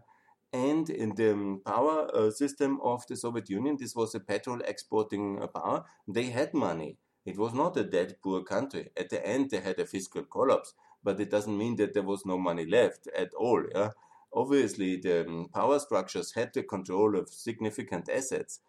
And 0.52 0.90
in 0.90 1.14
the 1.14 1.60
power 1.64 2.10
uh, 2.14 2.30
system 2.30 2.80
of 2.82 3.06
the 3.06 3.16
Soviet 3.16 3.48
Union, 3.48 3.76
this 3.78 3.94
was 3.94 4.14
a 4.14 4.20
petrol 4.20 4.60
exporting 4.62 5.40
uh, 5.40 5.46
power. 5.46 5.84
They 6.08 6.30
had 6.30 6.54
money. 6.54 6.96
It 7.24 7.38
was 7.38 7.54
not 7.54 7.76
a 7.76 7.84
dead 7.84 8.16
poor 8.22 8.42
country. 8.42 8.90
At 8.96 9.10
the 9.10 9.24
end, 9.24 9.50
they 9.50 9.60
had 9.60 9.78
a 9.78 9.86
fiscal 9.86 10.24
collapse 10.24 10.74
but 11.02 11.20
it 11.20 11.30
doesn't 11.30 11.56
mean 11.56 11.76
that 11.76 11.94
there 11.94 12.02
was 12.02 12.26
no 12.26 12.38
money 12.38 12.66
left 12.66 13.08
at 13.16 13.32
all. 13.34 13.62
Yeah? 13.74 13.90
Obviously, 14.32 14.96
the 14.96 15.26
um, 15.26 15.48
power 15.52 15.78
structures 15.78 16.32
had 16.32 16.52
the 16.54 16.62
control 16.62 17.16
of 17.16 17.28
significant 17.28 18.08
assets, 18.08 18.60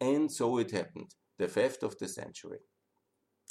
and 0.00 0.30
so 0.30 0.58
it 0.58 0.70
happened 0.70 1.14
the 1.38 1.48
theft 1.48 1.82
of 1.82 1.98
the 1.98 2.08
century. 2.08 2.58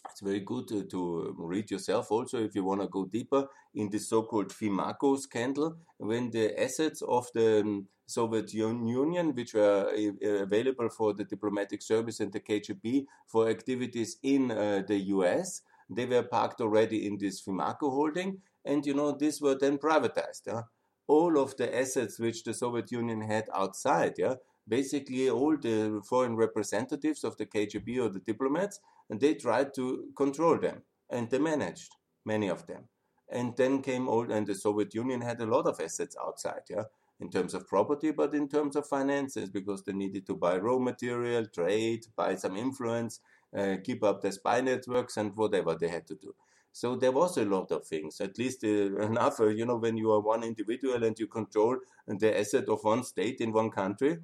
It's 0.06 0.22
very 0.22 0.40
good 0.40 0.68
to, 0.68 0.84
to, 0.86 1.36
read 1.38 1.70
yourself 1.72 2.12
also 2.12 2.38
if 2.44 2.56
you 2.56 2.64
want 2.64 2.82
to 2.82 2.88
go 2.88 3.06
deeper 3.06 3.48
in 3.76 3.90
the 3.90 4.00
so-called 4.00 4.50
Fimaco 4.50 5.18
scandal 5.20 5.78
when 5.98 6.32
the 6.32 6.60
assets 6.62 7.02
of 7.02 7.28
the 7.34 7.62
um, 7.62 7.88
Soviet 8.06 8.54
Union 8.54 9.36
which 9.36 9.54
were 9.54 9.92
uh, 9.92 10.28
available 10.44 10.90
for 10.90 11.14
the 11.14 11.24
diplomatic 11.24 11.82
service 11.82 12.20
and 12.20 12.32
the 12.32 12.40
KGB 12.40 13.06
for 13.28 13.50
activities 13.50 14.18
in 14.24 14.52
uh, 14.52 14.84
the 14.88 14.98
US 15.16 15.62
they 15.90 16.06
were 16.06 16.24
parked 16.24 16.62
already 16.62 17.06
in 17.06 17.18
this 17.18 17.42
Fimaco 17.42 17.92
holding 17.92 18.40
and 18.66 18.86
you 18.86 18.94
know 18.94 19.12
these 19.12 19.42
were 19.42 19.56
then 19.56 19.78
privatized 19.78 20.48
yeah? 20.48 20.62
all 21.08 21.38
of 21.38 21.58
the 21.58 21.78
assets 21.78 22.20
which 22.20 22.44
the 22.44 22.54
Soviet 22.54 22.92
Union 22.92 23.22
had 23.22 23.50
outside 23.54 24.14
yeah 24.18 24.36
basically 24.70 25.30
all 25.30 25.58
the 25.58 26.02
foreign 26.08 26.36
representatives 26.36 27.24
of 27.24 27.36
the 27.38 27.46
KGB 27.46 28.00
or 28.00 28.10
the 28.10 28.20
diplomats, 28.20 28.80
and 29.10 29.20
they 29.20 29.34
tried 29.34 29.74
to 29.74 30.06
control 30.16 30.58
them, 30.60 30.84
and 31.10 31.30
they 31.30 31.40
managed 31.40 31.92
many 32.26 32.48
of 32.48 32.68
them. 32.68 32.88
And 33.32 33.56
then 33.58 33.82
came 33.82 34.08
all, 34.08 34.32
and 34.32 34.48
the 34.48 34.56
Soviet 34.56 34.94
Union 34.94 35.22
had 35.22 35.42
a 35.42 35.46
lot 35.46 35.68
of 35.68 35.80
assets 35.80 36.16
outside, 36.24 36.64
yeah, 36.70 36.84
in 37.20 37.30
terms 37.30 37.54
of 37.54 37.68
property, 37.68 38.12
but 38.12 38.34
in 38.34 38.48
terms 38.48 38.76
of 38.76 38.88
finances, 38.88 39.50
because 39.50 39.84
they 39.84 39.94
needed 39.94 40.26
to 40.28 40.36
buy 40.36 40.58
raw 40.58 40.80
material, 40.80 41.46
trade, 41.46 42.06
buy 42.16 42.36
some 42.36 42.56
influence, 42.56 43.20
uh, 43.58 43.76
keep 43.84 44.04
up 44.04 44.22
their 44.22 44.32
spy 44.32 44.62
networks, 44.62 45.18
and 45.18 45.36
whatever 45.36 45.76
they 45.76 45.90
had 45.90 46.08
to 46.08 46.16
do. 46.16 46.34
So 46.72 46.96
there 46.96 47.12
was 47.12 47.38
a 47.38 47.46
lot 47.46 47.72
of 47.72 47.86
things, 47.86 48.22
at 48.22 48.38
least 48.38 48.64
uh, 48.64 48.68
enough, 49.10 49.40
uh, 49.40 49.48
you 49.48 49.66
know, 49.66 49.78
when 49.78 49.98
you 49.98 50.12
are 50.12 50.22
one 50.22 50.44
individual 50.44 51.04
and 51.04 51.18
you 51.20 51.28
control 51.28 51.78
the 52.08 52.40
asset 52.40 52.70
of 52.70 52.84
one 52.84 53.04
state 53.04 53.42
in 53.42 53.52
one 53.52 53.70
country, 53.70 54.20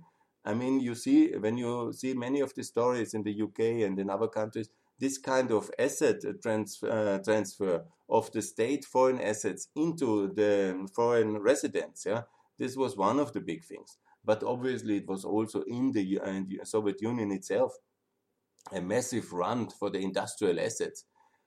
I 0.46 0.54
mean, 0.54 0.80
you 0.80 0.96
see, 0.96 1.36
when 1.36 1.58
you 1.58 1.92
see 1.94 2.14
many 2.14 2.40
of 2.40 2.54
the 2.54 2.64
stories 2.64 3.14
in 3.14 3.24
the 3.24 3.34
UK 3.34 3.84
and 3.84 4.00
in 4.00 4.10
other 4.10 4.28
countries, 4.28 4.70
this 5.00 5.18
kind 5.18 5.52
of 5.52 5.72
asset 5.80 6.22
trans- 6.42 6.84
uh, 6.84 7.20
transfer 7.24 7.84
of 8.08 8.32
the 8.32 8.42
state 8.42 8.86
foreign 8.86 9.20
assets 9.20 9.68
into 9.76 10.32
the 10.34 10.88
foreign 10.94 11.40
residents, 11.40 12.06
yeah, 12.06 12.24
this 12.60 12.78
was 12.78 12.96
one 12.96 13.20
of 13.20 13.34
the 13.34 13.42
big 13.42 13.64
things. 13.66 13.98
But 14.24 14.44
obviously, 14.44 14.98
it 14.98 15.08
was 15.08 15.26
also 15.26 15.64
in 15.64 15.92
the, 15.92 16.20
uh, 16.20 16.42
the 16.48 16.60
Soviet 16.64 17.02
Union 17.02 17.32
itself 17.32 17.76
a 18.72 18.82
massive 18.82 19.32
run 19.32 19.70
for 19.70 19.90
the 19.90 20.00
industrial 20.00 20.60
assets. 20.60 21.06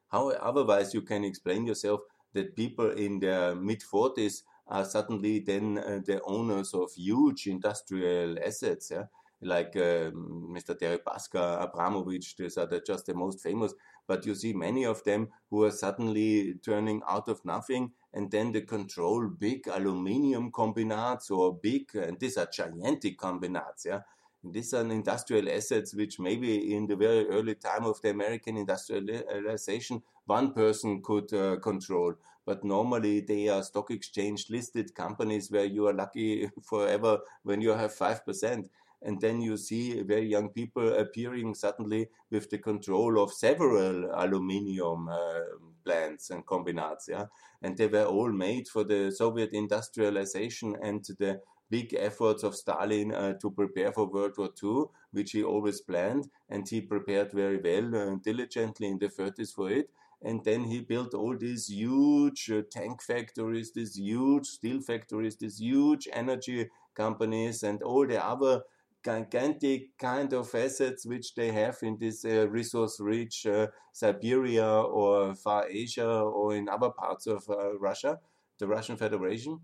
How 0.08 0.30
otherwise 0.30 0.94
you 0.94 1.02
can 1.02 1.24
explain 1.24 1.66
yourself 1.66 2.00
that 2.32 2.56
people 2.56 2.90
in 2.90 3.18
their 3.20 3.54
mid 3.54 3.82
40s 3.82 4.42
are 4.68 4.84
suddenly 4.84 5.40
then 5.40 5.78
uh, 5.78 6.00
the 6.04 6.20
owners 6.24 6.74
of 6.74 6.92
huge 6.94 7.46
industrial 7.46 8.38
assets, 8.38 8.90
yeah? 8.90 9.04
like 9.40 9.76
um, 9.76 10.48
Mr. 10.52 10.76
Deripaska, 10.76 11.62
Abramovich, 11.62 12.36
these 12.36 12.58
are 12.58 12.66
the, 12.66 12.80
just 12.80 13.06
the 13.06 13.14
most 13.14 13.40
famous. 13.40 13.72
But 14.06 14.26
you 14.26 14.34
see 14.34 14.52
many 14.52 14.84
of 14.84 15.04
them 15.04 15.28
who 15.50 15.64
are 15.64 15.70
suddenly 15.70 16.54
turning 16.64 17.02
out 17.08 17.28
of 17.28 17.44
nothing 17.44 17.92
and 18.14 18.30
then 18.30 18.52
they 18.52 18.62
control 18.62 19.28
big 19.28 19.68
aluminium 19.68 20.50
combinates 20.50 21.30
or 21.30 21.54
big, 21.54 21.94
and 21.94 22.18
these 22.18 22.36
are 22.36 22.48
gigantic 22.52 23.18
combinates, 23.18 23.84
yeah. 23.84 24.00
These 24.44 24.72
are 24.74 24.82
industrial 24.82 25.48
assets 25.48 25.94
which 25.94 26.20
maybe 26.20 26.74
in 26.74 26.86
the 26.86 26.96
very 26.96 27.28
early 27.28 27.56
time 27.56 27.84
of 27.84 28.00
the 28.02 28.10
American 28.10 28.56
industrialization 28.56 30.02
one 30.26 30.52
person 30.52 31.02
could 31.02 31.32
uh, 31.32 31.56
control. 31.56 32.14
But 32.46 32.64
normally 32.64 33.20
they 33.20 33.48
are 33.48 33.62
stock 33.62 33.90
exchange 33.90 34.46
listed 34.48 34.94
companies 34.94 35.50
where 35.50 35.64
you 35.64 35.88
are 35.88 35.92
lucky 35.92 36.48
forever 36.62 37.18
when 37.42 37.60
you 37.60 37.70
have 37.70 37.94
5%. 37.94 38.68
And 39.02 39.20
then 39.20 39.40
you 39.40 39.56
see 39.56 40.02
very 40.02 40.26
young 40.26 40.48
people 40.48 40.92
appearing 40.92 41.54
suddenly 41.54 42.08
with 42.30 42.50
the 42.50 42.58
control 42.58 43.22
of 43.22 43.32
several 43.32 44.10
aluminium 44.12 45.08
uh, 45.08 45.40
plants 45.84 46.30
and 46.30 46.44
combinates. 46.44 47.08
Yeah? 47.08 47.26
And 47.62 47.76
they 47.76 47.86
were 47.86 48.06
all 48.06 48.32
made 48.32 48.68
for 48.68 48.84
the 48.84 49.10
Soviet 49.10 49.50
industrialization 49.52 50.76
and 50.82 51.04
the 51.18 51.40
big 51.70 51.94
efforts 51.94 52.42
of 52.42 52.54
Stalin 52.54 53.12
uh, 53.12 53.34
to 53.34 53.50
prepare 53.50 53.92
for 53.92 54.06
World 54.06 54.36
War 54.38 54.50
II, 54.62 54.84
which 55.12 55.32
he 55.32 55.42
always 55.42 55.80
planned, 55.80 56.28
and 56.48 56.68
he 56.68 56.80
prepared 56.80 57.32
very 57.32 57.58
well 57.58 57.94
and 57.94 58.18
uh, 58.18 58.22
diligently 58.22 58.88
in 58.88 58.98
the 58.98 59.08
30s 59.08 59.54
for 59.54 59.70
it 59.70 59.90
and 60.22 60.44
then 60.44 60.64
he 60.64 60.80
built 60.80 61.14
all 61.14 61.36
these 61.36 61.70
huge 61.70 62.50
uh, 62.50 62.62
tank 62.70 63.02
factories, 63.02 63.72
these 63.72 63.96
huge 63.96 64.46
steel 64.46 64.80
factories, 64.80 65.36
these 65.36 65.60
huge 65.60 66.08
energy 66.12 66.68
companies, 66.94 67.62
and 67.62 67.82
all 67.82 68.06
the 68.06 68.24
other 68.24 68.62
gigantic 69.04 69.96
kind 69.96 70.32
of 70.32 70.52
assets 70.54 71.06
which 71.06 71.34
they 71.34 71.52
have 71.52 71.78
in 71.82 71.96
this 71.98 72.24
uh, 72.24 72.48
resource-rich 72.48 73.46
uh, 73.46 73.68
Siberia 73.92 74.68
or 74.68 75.34
Far 75.36 75.68
Asia 75.70 76.08
or 76.08 76.54
in 76.54 76.68
other 76.68 76.90
parts 76.90 77.26
of 77.28 77.48
uh, 77.48 77.78
Russia, 77.78 78.18
the 78.58 78.66
Russian 78.66 78.96
Federation. 78.96 79.60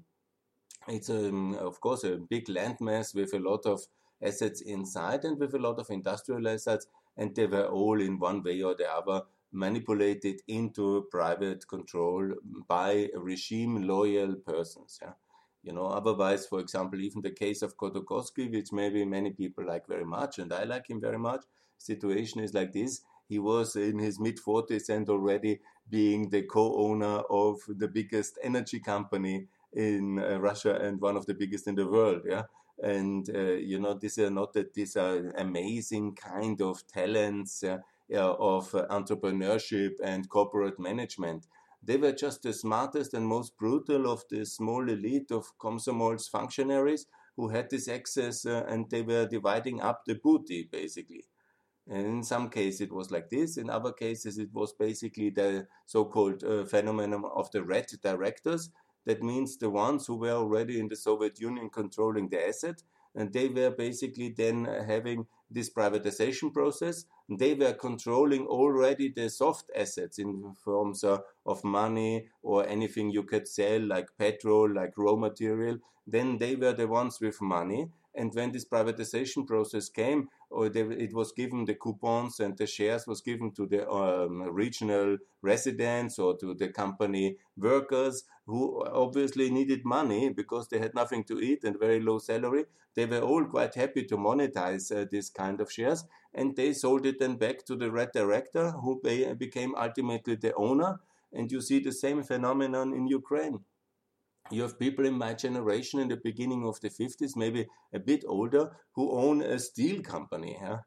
It's 0.88 1.08
um, 1.10 1.54
of 1.54 1.80
course 1.80 2.04
a 2.04 2.16
big 2.16 2.46
landmass 2.46 3.14
with 3.14 3.32
a 3.34 3.38
lot 3.38 3.64
of 3.66 3.80
assets 4.22 4.60
inside 4.60 5.24
and 5.24 5.38
with 5.38 5.54
a 5.54 5.58
lot 5.58 5.78
of 5.78 5.90
industrial 5.90 6.46
assets, 6.48 6.86
and 7.16 7.34
they 7.34 7.46
were 7.46 7.66
all 7.66 8.00
in 8.00 8.18
one 8.18 8.42
way 8.42 8.62
or 8.62 8.74
the 8.74 8.90
other 8.90 9.22
manipulated 9.52 10.40
into 10.48 11.06
private 11.10 11.66
control 11.68 12.34
by 12.68 13.08
regime 13.14 13.86
loyal 13.86 14.34
persons. 14.34 14.98
Yeah? 15.00 15.12
You 15.62 15.72
know, 15.72 15.86
otherwise, 15.86 16.46
for 16.46 16.60
example, 16.60 17.00
even 17.00 17.22
the 17.22 17.30
case 17.30 17.62
of 17.62 17.76
Khodorkovsky, 17.78 18.50
which 18.50 18.72
maybe 18.72 19.04
many 19.04 19.30
people 19.30 19.64
like 19.66 19.86
very 19.86 20.04
much, 20.04 20.38
and 20.38 20.52
I 20.52 20.64
like 20.64 20.88
him 20.90 21.00
very 21.00 21.18
much, 21.18 21.44
situation 21.78 22.40
is 22.42 22.52
like 22.52 22.72
this. 22.72 23.00
He 23.26 23.38
was 23.38 23.74
in 23.76 23.98
his 23.98 24.20
mid 24.20 24.38
40s 24.38 24.90
and 24.90 25.08
already 25.08 25.60
being 25.88 26.28
the 26.28 26.42
co 26.42 26.76
owner 26.76 27.22
of 27.30 27.60
the 27.68 27.88
biggest 27.88 28.38
energy 28.42 28.80
company 28.80 29.46
in 29.74 30.18
uh, 30.18 30.38
Russia 30.40 30.76
and 30.76 31.00
one 31.00 31.16
of 31.16 31.26
the 31.26 31.34
biggest 31.34 31.66
in 31.66 31.74
the 31.74 31.86
world. 31.86 32.22
Yeah. 32.28 32.44
And, 32.82 33.28
uh, 33.34 33.52
you 33.52 33.78
know, 33.78 33.94
these 33.94 34.18
are 34.18 34.30
not 34.30 34.52
that 34.54 34.74
these 34.74 34.96
are 34.96 35.30
amazing 35.36 36.16
kind 36.16 36.60
of 36.60 36.86
talents. 36.86 37.62
Uh, 37.62 37.78
of 38.12 38.70
entrepreneurship 38.90 39.92
and 40.02 40.28
corporate 40.28 40.78
management. 40.78 41.46
They 41.82 41.96
were 41.96 42.12
just 42.12 42.42
the 42.42 42.52
smartest 42.52 43.14
and 43.14 43.26
most 43.26 43.56
brutal 43.56 44.10
of 44.10 44.24
the 44.30 44.44
small 44.44 44.88
elite 44.88 45.30
of 45.30 45.56
Komsomol's 45.58 46.28
functionaries 46.28 47.06
who 47.36 47.48
had 47.48 47.70
this 47.70 47.88
access 47.88 48.46
uh, 48.46 48.64
and 48.68 48.88
they 48.90 49.02
were 49.02 49.26
dividing 49.26 49.80
up 49.80 50.04
the 50.04 50.14
booty 50.14 50.68
basically. 50.70 51.24
And 51.88 52.06
in 52.06 52.22
some 52.22 52.50
cases 52.50 52.82
it 52.82 52.92
was 52.92 53.10
like 53.10 53.30
this, 53.30 53.56
in 53.56 53.68
other 53.68 53.92
cases 53.92 54.38
it 54.38 54.52
was 54.52 54.72
basically 54.72 55.30
the 55.30 55.66
so 55.84 56.04
called 56.04 56.44
uh, 56.44 56.64
phenomenon 56.64 57.24
of 57.34 57.50
the 57.52 57.62
red 57.62 57.86
directors. 58.02 58.70
That 59.06 59.22
means 59.22 59.56
the 59.56 59.70
ones 59.70 60.06
who 60.06 60.16
were 60.16 60.30
already 60.30 60.80
in 60.80 60.88
the 60.88 60.96
Soviet 60.96 61.40
Union 61.40 61.70
controlling 61.70 62.28
the 62.28 62.46
asset, 62.46 62.82
and 63.14 63.32
they 63.32 63.48
were 63.48 63.70
basically 63.70 64.30
then 64.30 64.64
having 64.64 65.26
this 65.50 65.70
privatization 65.70 66.52
process. 66.52 67.04
They 67.28 67.54
were 67.54 67.74
controlling 67.74 68.46
already 68.46 69.08
the 69.08 69.30
soft 69.30 69.70
assets 69.76 70.18
in 70.18 70.54
forms 70.64 71.04
uh, 71.04 71.18
of 71.46 71.62
money 71.64 72.28
or 72.42 72.66
anything 72.66 73.10
you 73.10 73.22
could 73.22 73.46
sell, 73.46 73.80
like 73.80 74.08
petrol, 74.18 74.72
like 74.72 74.94
raw 74.96 75.16
material. 75.16 75.78
Then 76.06 76.38
they 76.38 76.56
were 76.56 76.72
the 76.72 76.88
ones 76.88 77.20
with 77.20 77.40
money. 77.40 77.88
And 78.14 78.32
when 78.32 78.52
this 78.52 78.64
privatization 78.64 79.46
process 79.46 79.88
came, 79.88 80.28
or 80.50 80.68
they, 80.68 80.82
it 80.82 81.12
was 81.12 81.32
given 81.32 81.64
the 81.64 81.74
coupons 81.74 82.38
and 82.38 82.56
the 82.56 82.66
shares 82.66 83.06
was 83.06 83.20
given 83.20 83.50
to 83.52 83.66
the 83.66 83.88
um, 83.90 84.42
regional 84.42 85.18
residents 85.42 86.18
or 86.18 86.36
to 86.36 86.54
the 86.54 86.68
company 86.68 87.36
workers 87.56 88.24
who 88.46 88.84
obviously 88.86 89.50
needed 89.50 89.84
money 89.84 90.28
because 90.28 90.68
they 90.68 90.78
had 90.78 90.94
nothing 90.94 91.24
to 91.24 91.40
eat 91.40 91.64
and 91.64 91.78
very 91.78 92.00
low 92.00 92.18
salary. 92.18 92.66
They 92.94 93.06
were 93.06 93.20
all 93.20 93.44
quite 93.46 93.74
happy 93.74 94.04
to 94.04 94.16
monetize 94.16 94.94
uh, 94.94 95.06
this 95.10 95.28
kind 95.30 95.60
of 95.60 95.72
shares 95.72 96.04
and 96.32 96.54
they 96.54 96.72
sold 96.72 97.06
it 97.06 97.18
then 97.18 97.36
back 97.36 97.64
to 97.66 97.74
the 97.74 97.90
red 97.90 98.10
director 98.12 98.70
who 98.70 99.00
became 99.36 99.74
ultimately 99.74 100.36
the 100.36 100.54
owner. 100.54 101.00
And 101.32 101.50
you 101.50 101.60
see 101.60 101.80
the 101.80 101.92
same 101.92 102.22
phenomenon 102.22 102.92
in 102.94 103.08
Ukraine 103.08 103.58
you 104.50 104.62
have 104.62 104.78
people 104.78 105.04
in 105.06 105.14
my 105.14 105.34
generation 105.34 106.00
in 106.00 106.08
the 106.08 106.16
beginning 106.16 106.66
of 106.66 106.80
the 106.80 106.90
50s, 106.90 107.36
maybe 107.36 107.66
a 107.92 107.98
bit 107.98 108.24
older, 108.26 108.76
who 108.92 109.10
own 109.12 109.42
a 109.42 109.58
steel 109.58 110.02
company. 110.02 110.56
Yeah? 110.60 110.78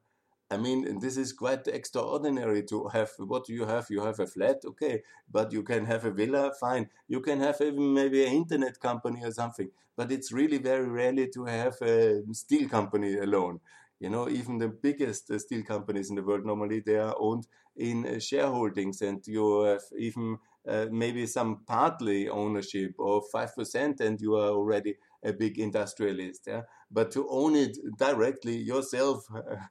I 0.49 0.57
mean, 0.57 0.99
this 0.99 1.17
is 1.17 1.33
quite 1.33 1.67
extraordinary 1.67 2.63
to 2.65 2.87
have. 2.89 3.09
What 3.19 3.45
do 3.45 3.53
you 3.53 3.65
have? 3.65 3.87
You 3.89 4.01
have 4.03 4.19
a 4.19 4.27
flat, 4.27 4.61
okay, 4.65 5.03
but 5.29 5.51
you 5.51 5.63
can 5.63 5.85
have 5.85 6.05
a 6.05 6.11
villa, 6.11 6.53
fine. 6.59 6.89
You 7.07 7.19
can 7.21 7.39
have 7.41 7.59
even 7.61 7.93
maybe 7.93 8.25
an 8.25 8.33
internet 8.33 8.79
company 8.79 9.23
or 9.23 9.31
something, 9.31 9.69
but 9.97 10.11
it's 10.11 10.31
really 10.31 10.57
very 10.57 10.87
rarely 10.87 11.27
to 11.33 11.45
have 11.45 11.75
a 11.81 12.23
steel 12.33 12.69
company 12.69 13.17
alone. 13.17 13.59
You 13.99 14.09
know, 14.09 14.29
even 14.29 14.57
the 14.59 14.69
biggest 14.69 15.29
uh, 15.31 15.39
steel 15.39 15.63
companies 15.63 16.09
in 16.09 16.15
the 16.15 16.23
world 16.23 16.45
normally 16.45 16.79
they 16.81 16.97
are 16.97 17.15
owned 17.19 17.47
in 17.75 18.05
uh, 18.05 18.11
shareholdings, 18.19 19.01
and 19.01 19.25
you 19.27 19.63
have 19.63 19.81
even 19.97 20.37
uh, 20.67 20.87
maybe 20.91 21.25
some 21.25 21.61
partly 21.65 22.29
ownership 22.29 22.93
of 22.99 23.23
5% 23.33 23.99
and 24.01 24.19
you 24.21 24.35
are 24.35 24.49
already 24.49 24.95
a 25.23 25.33
big 25.33 25.59
industrialist. 25.59 26.47
Yeah? 26.47 26.63
But 26.91 27.11
to 27.11 27.27
own 27.29 27.55
it 27.55 27.77
directly 27.97 28.57
yourself, 28.57 29.27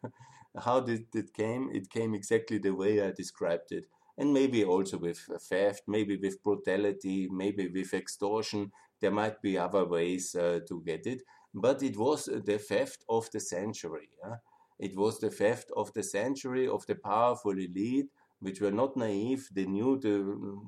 how 0.64 0.80
did 0.80 1.06
it 1.14 1.32
came? 1.34 1.70
It 1.72 1.90
came 1.90 2.14
exactly 2.14 2.58
the 2.58 2.74
way 2.74 3.02
I 3.02 3.12
described 3.12 3.72
it. 3.72 3.86
and 4.18 4.32
maybe 4.32 4.64
also 4.64 4.96
with 4.98 5.18
theft, 5.42 5.82
maybe 5.86 6.16
with 6.16 6.42
brutality, 6.42 7.28
maybe 7.30 7.68
with 7.68 7.92
extortion. 7.92 8.72
There 9.00 9.10
might 9.10 9.42
be 9.42 9.58
other 9.58 9.84
ways 9.84 10.34
uh, 10.34 10.60
to 10.68 10.82
get 10.82 11.06
it, 11.06 11.22
but 11.52 11.82
it 11.82 11.96
was 11.98 12.24
the 12.24 12.58
theft 12.58 13.04
of 13.08 13.30
the 13.30 13.40
century. 13.40 14.08
Yeah? 14.24 14.36
It 14.78 14.96
was 14.96 15.20
the 15.20 15.30
theft 15.30 15.70
of 15.76 15.92
the 15.92 16.02
century 16.02 16.66
of 16.66 16.86
the 16.86 16.94
powerful 16.94 17.52
elite, 17.52 18.10
which 18.40 18.60
were 18.60 18.72
not 18.72 18.96
naive. 18.96 19.48
They 19.52 19.66
knew 19.66 19.98
the, 19.98 20.08
mm, 20.08 20.58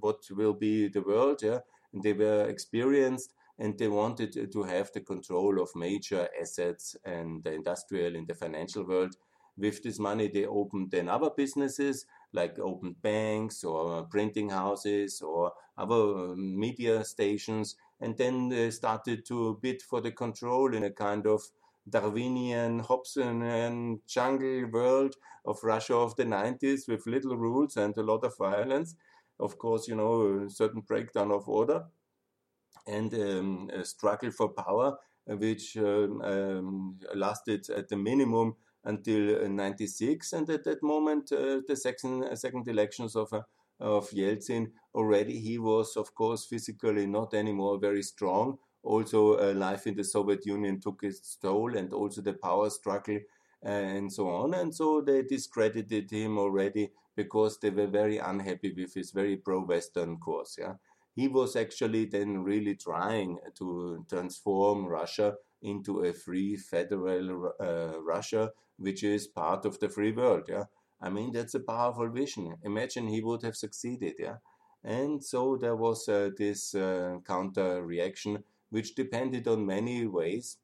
what 0.00 0.18
will 0.30 0.54
be 0.54 0.88
the 0.88 1.02
world. 1.02 1.42
Yeah? 1.42 1.60
And 1.92 2.02
they 2.02 2.12
were 2.12 2.46
experienced 2.48 3.34
and 3.58 3.78
they 3.78 3.88
wanted 3.88 4.50
to 4.52 4.62
have 4.62 4.90
the 4.92 5.00
control 5.00 5.60
of 5.60 5.68
major 5.74 6.28
assets 6.40 6.96
and 7.04 7.44
the 7.44 7.52
industrial 7.52 8.16
and 8.16 8.26
the 8.26 8.34
financial 8.34 8.86
world. 8.86 9.16
With 9.58 9.82
this 9.82 9.98
money, 9.98 10.28
they 10.28 10.46
opened 10.46 10.90
then 10.90 11.08
other 11.08 11.30
businesses 11.36 12.06
like 12.32 12.58
opened 12.58 13.02
banks 13.02 13.64
or 13.64 14.04
printing 14.04 14.50
houses 14.50 15.20
or 15.20 15.52
other 15.76 16.30
um, 16.30 16.58
media 16.58 17.04
stations, 17.04 17.76
and 18.00 18.16
then 18.16 18.48
they 18.48 18.70
started 18.70 19.26
to 19.26 19.58
bid 19.60 19.82
for 19.82 20.00
the 20.00 20.12
control 20.12 20.74
in 20.74 20.84
a 20.84 20.90
kind 20.90 21.26
of 21.26 21.42
Darwinian, 21.88 22.82
Hobbesian 22.82 24.00
jungle 24.06 24.66
world 24.70 25.14
of 25.44 25.62
Russia 25.62 25.94
of 25.96 26.16
the 26.16 26.24
90s 26.24 26.86
with 26.88 27.06
little 27.06 27.36
rules 27.36 27.76
and 27.76 27.96
a 27.96 28.02
lot 28.02 28.24
of 28.24 28.36
violence. 28.36 28.94
Of 29.38 29.58
course, 29.58 29.88
you 29.88 29.94
know, 29.96 30.44
a 30.46 30.50
certain 30.50 30.82
breakdown 30.82 31.30
of 31.32 31.48
order 31.48 31.86
and 32.86 33.12
um, 33.14 33.70
a 33.72 33.84
struggle 33.84 34.30
for 34.30 34.48
power, 34.48 34.96
which 35.26 35.76
um, 35.76 36.20
um, 36.22 36.98
lasted 37.14 37.68
at 37.70 37.88
the 37.88 37.96
minimum 37.96 38.56
until 38.84 39.44
uh, 39.44 39.48
96. 39.48 40.32
And 40.32 40.48
at 40.50 40.64
that 40.64 40.82
moment, 40.82 41.30
uh, 41.32 41.60
the 41.66 41.76
second, 41.76 42.24
uh, 42.24 42.36
second 42.36 42.66
elections 42.68 43.14
of, 43.16 43.32
uh, 43.32 43.42
of 43.78 44.10
Yeltsin, 44.10 44.72
already 44.94 45.38
he 45.38 45.58
was, 45.58 45.96
of 45.96 46.14
course, 46.14 46.46
physically 46.46 47.06
not 47.06 47.34
anymore 47.34 47.78
very 47.78 48.02
strong. 48.02 48.58
Also, 48.82 49.38
uh, 49.38 49.52
life 49.54 49.86
in 49.86 49.94
the 49.94 50.04
Soviet 50.04 50.46
Union 50.46 50.80
took 50.80 51.02
its 51.02 51.36
toll, 51.36 51.76
and 51.76 51.92
also 51.92 52.20
the 52.22 52.32
power 52.32 52.70
struggle 52.70 53.18
and 53.62 54.12
so 54.12 54.28
on. 54.28 54.54
And 54.54 54.74
so 54.74 55.00
they 55.00 55.22
discredited 55.22 56.10
him 56.10 56.38
already 56.38 56.90
because 57.16 57.58
they 57.58 57.70
were 57.70 57.86
very 57.86 58.18
unhappy 58.18 58.72
with 58.72 58.94
his 58.94 59.10
very 59.10 59.36
pro-Western 59.36 60.16
course. 60.18 60.56
Yeah, 60.58 60.74
he 61.14 61.28
was 61.28 61.56
actually 61.56 62.06
then 62.06 62.42
really 62.42 62.74
trying 62.74 63.38
to 63.56 64.04
transform 64.08 64.86
Russia 64.86 65.34
into 65.62 66.04
a 66.04 66.12
free 66.12 66.56
federal 66.56 67.52
uh, 67.60 68.00
Russia, 68.02 68.50
which 68.78 69.02
is 69.04 69.26
part 69.26 69.66
of 69.66 69.78
the 69.80 69.88
free 69.90 70.12
world. 70.12 70.44
Yeah, 70.48 70.64
I 71.00 71.10
mean 71.10 71.32
that's 71.32 71.54
a 71.54 71.60
powerful 71.60 72.08
vision. 72.08 72.56
Imagine 72.64 73.08
he 73.08 73.20
would 73.22 73.42
have 73.42 73.56
succeeded. 73.56 74.14
Yeah, 74.18 74.36
and 74.82 75.22
so 75.22 75.56
there 75.60 75.76
was 75.76 76.08
uh, 76.08 76.30
this 76.38 76.74
uh, 76.74 77.18
counter 77.26 77.82
reaction, 77.84 78.42
which 78.70 78.94
depended 78.94 79.46
on 79.46 79.66
many 79.66 80.06
ways. 80.06 80.58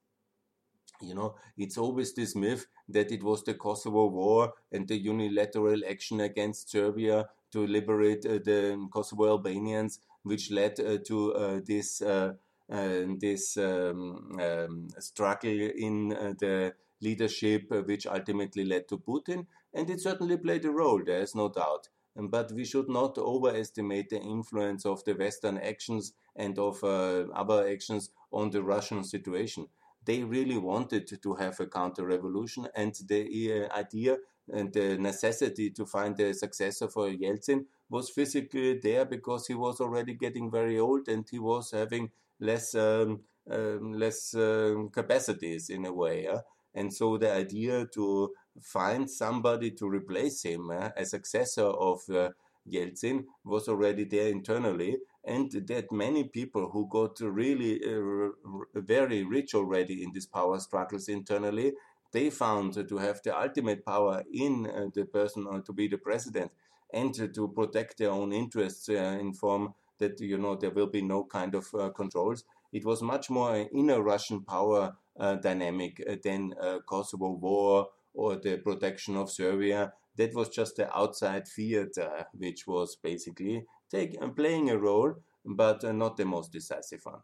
You 1.01 1.15
know, 1.15 1.35
it's 1.59 1.77
always 1.77 2.15
this 2.15 2.35
myth 2.35 2.67
that 2.89 3.13
it 3.13 3.23
was 3.23 3.45
the 3.45 3.55
Kosovo 3.55 4.07
War 4.07 4.55
and 4.73 4.89
the 4.89 4.97
unilateral 4.97 5.83
action 5.89 6.21
against 6.21 6.71
Serbia 6.71 7.29
to 7.53 7.67
liberate 7.67 8.25
uh, 8.25 8.39
the 8.45 8.89
Kosovo 8.93 9.27
Albanians, 9.29 10.01
which 10.23 10.51
led 10.51 10.81
uh, 10.81 10.99
to 11.07 11.35
uh, 11.35 11.61
this 11.65 12.01
uh, 12.01 12.33
this 12.69 13.57
um, 13.57 14.39
um, 14.41 14.89
struggle 14.99 15.71
in 15.77 16.09
the 16.09 16.75
leadership, 17.01 17.71
which 17.87 18.07
ultimately 18.07 18.65
led 18.65 18.89
to 18.89 18.99
Putin. 18.99 19.47
And 19.75 19.91
it 19.91 20.01
certainly 20.01 20.37
played 20.39 20.65
a 20.65 20.71
role, 20.71 21.03
there 21.05 21.21
is 21.21 21.35
no 21.35 21.49
doubt. 21.49 21.89
But 22.19 22.53
we 22.53 22.65
should 22.65 22.89
not 22.89 23.19
overestimate 23.19 24.09
the 24.11 24.21
influence 24.21 24.87
of 24.87 25.05
the 25.05 25.15
Western 25.15 25.59
actions 25.59 26.13
and 26.35 26.59
of 26.59 26.83
uh, 26.83 27.27
other 27.35 27.69
actions 27.69 28.11
on 28.33 28.51
the 28.51 28.63
Russian 28.63 29.05
situation. 29.05 29.69
They 30.05 30.23
really 30.23 30.57
wanted 30.57 31.21
to 31.23 31.35
have 31.35 31.61
a 31.61 31.67
counter 31.67 32.07
revolution, 32.07 32.69
and 32.75 32.95
the 33.09 33.65
uh, 33.65 33.77
idea 33.77 34.19
and 34.53 34.73
the 34.73 34.97
necessity 34.97 35.71
to 35.71 35.85
find 35.85 36.19
a 36.21 36.33
successor 36.33 36.89
for 36.89 37.09
Yeltsin 37.09 37.67
was 37.91 38.11
physically 38.11 38.79
there 38.79 39.05
because 39.05 39.47
he 39.47 39.55
was 39.55 39.81
already 39.81 40.15
getting 40.15 40.51
very 40.51 40.79
old 40.79 41.09
and 41.09 41.27
he 41.29 41.39
was 41.39 41.73
having 41.73 42.11
less 42.39 42.75
um, 42.75 43.21
um, 43.51 43.93
less 43.93 44.35
um, 44.35 44.89
capacities 44.91 45.71
in 45.71 45.85
a 45.85 45.93
way. 45.93 46.29
And 46.77 46.93
so 46.95 47.17
the 47.17 47.33
idea 47.33 47.87
to 47.95 48.33
find 48.63 49.11
somebody 49.11 49.71
to 49.73 49.89
replace 49.89 50.43
him, 50.43 50.71
uh, 50.71 50.91
a 50.97 51.05
successor 51.07 51.65
of 51.65 52.01
uh, 52.11 52.31
Yeltsin, 52.71 53.25
was 53.45 53.67
already 53.69 54.05
there 54.05 54.29
internally. 54.29 54.99
And 55.25 55.51
that 55.51 55.91
many 55.91 56.25
people 56.25 56.71
who 56.71 56.87
got 56.89 57.19
really 57.21 57.81
uh, 57.83 58.29
very 58.75 59.25
rich 59.25 59.55
already 59.55 60.05
in 60.05 60.13
these 60.13 60.27
power 60.27 60.61
struggles 60.61 61.09
internally, 61.09 61.73
they 62.13 62.31
found 62.31 62.75
to 62.89 62.99
have 62.99 63.21
the 63.25 63.37
ultimate 63.37 63.85
power 63.85 64.23
in 64.33 64.67
uh, 64.67 64.87
the 64.95 65.05
person 65.07 65.47
uh, 65.51 65.61
to 65.63 65.73
be 65.73 65.89
the 65.89 65.99
president 65.99 66.53
and 66.93 67.15
to 67.35 67.49
protect 67.49 67.99
their 67.99 68.11
own 68.11 68.33
interests 68.33 68.89
uh, 68.89 69.19
in 69.21 69.33
form 69.33 69.75
that 69.99 70.21
you 70.21 70.39
know 70.39 70.55
there 70.55 70.71
will 70.71 70.87
be 70.87 71.03
no 71.03 71.25
kind 71.25 71.55
of 71.55 71.67
controls. 71.95 72.45
It 72.73 72.85
was 72.85 73.03
much 73.03 73.31
more 73.31 73.57
inner 73.73 74.03
Russian 74.03 74.43
power 74.45 74.95
Uh, 75.19 75.37
dynamic 75.37 76.03
uh, 76.07 76.17
than 76.23 76.53
uh, 76.61 76.79
Kosovo 76.87 77.31
war 77.31 77.89
or 78.13 78.37
the 78.37 78.59
protection 78.59 79.17
of 79.17 79.31
Serbia. 79.31 79.95
That 80.15 80.35
was 80.35 80.51
just 80.51 80.77
the 80.77 80.95
outside 80.95 81.49
theater, 81.49 82.27
which 82.35 82.67
was 82.67 82.97
basically 82.97 83.65
take, 83.91 84.19
playing 84.37 84.69
a 84.69 84.77
role, 84.77 85.15
but 85.43 85.83
not 85.95 86.19
the 86.19 86.27
most 86.27 86.53
decisive 86.53 87.01
one. 87.05 87.23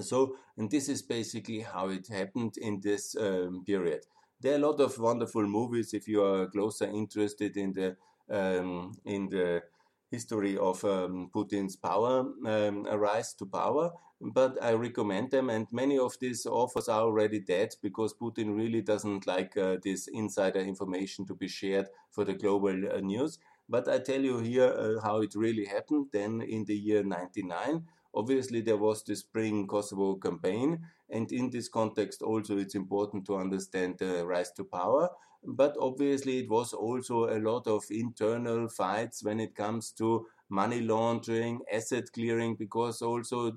So, 0.00 0.36
and 0.56 0.70
this 0.70 0.88
is 0.88 1.02
basically 1.02 1.60
how 1.60 1.90
it 1.90 2.08
happened 2.08 2.56
in 2.56 2.80
this 2.80 3.14
um, 3.16 3.64
period. 3.66 4.06
There 4.40 4.54
are 4.54 4.56
a 4.56 4.66
lot 4.66 4.80
of 4.80 4.98
wonderful 4.98 5.46
movies 5.46 5.92
if 5.92 6.08
you 6.08 6.24
are 6.24 6.46
closer 6.46 6.86
interested 6.86 7.54
in 7.58 7.74
the 7.74 7.96
um, 8.30 8.96
in 9.04 9.28
the 9.28 9.62
history 10.10 10.56
of 10.56 10.84
um, 10.84 11.30
Putin's 11.34 11.76
power, 11.76 12.20
um, 12.46 12.84
rise 12.84 13.34
to 13.34 13.46
power. 13.46 13.90
But 14.20 14.60
I 14.62 14.72
recommend 14.72 15.30
them, 15.30 15.48
and 15.48 15.68
many 15.70 15.96
of 15.96 16.16
these 16.20 16.44
authors 16.44 16.88
are 16.88 17.02
already 17.02 17.38
dead 17.38 17.76
because 17.82 18.14
Putin 18.14 18.56
really 18.56 18.82
doesn't 18.82 19.28
like 19.28 19.56
uh, 19.56 19.76
this 19.82 20.08
insider 20.08 20.58
information 20.58 21.24
to 21.26 21.34
be 21.34 21.46
shared 21.46 21.86
for 22.10 22.24
the 22.24 22.34
global 22.34 22.74
uh, 22.92 22.98
news. 22.98 23.38
But 23.68 23.86
I 23.86 23.98
tell 23.98 24.20
you 24.20 24.38
here 24.38 24.72
uh, 24.72 25.00
how 25.02 25.20
it 25.20 25.36
really 25.36 25.66
happened. 25.66 26.06
Then 26.12 26.40
in 26.40 26.64
the 26.64 26.74
year 26.74 27.04
99, 27.04 27.84
obviously 28.12 28.60
there 28.60 28.76
was 28.76 29.04
the 29.04 29.14
Spring 29.14 29.68
Kosovo 29.68 30.16
campaign, 30.16 30.80
and 31.10 31.30
in 31.30 31.50
this 31.50 31.68
context 31.68 32.20
also 32.22 32.58
it's 32.58 32.74
important 32.74 33.24
to 33.26 33.36
understand 33.36 33.98
the 33.98 34.26
rise 34.26 34.50
to 34.52 34.64
power 34.64 35.10
but 35.44 35.76
obviously 35.80 36.38
it 36.40 36.50
was 36.50 36.72
also 36.72 37.28
a 37.28 37.38
lot 37.38 37.66
of 37.66 37.84
internal 37.90 38.68
fights 38.68 39.22
when 39.24 39.40
it 39.40 39.54
comes 39.54 39.92
to 39.92 40.26
money 40.48 40.80
laundering, 40.80 41.60
asset 41.72 42.04
clearing, 42.12 42.54
because 42.56 43.02
also 43.02 43.48
uh, 43.48 43.52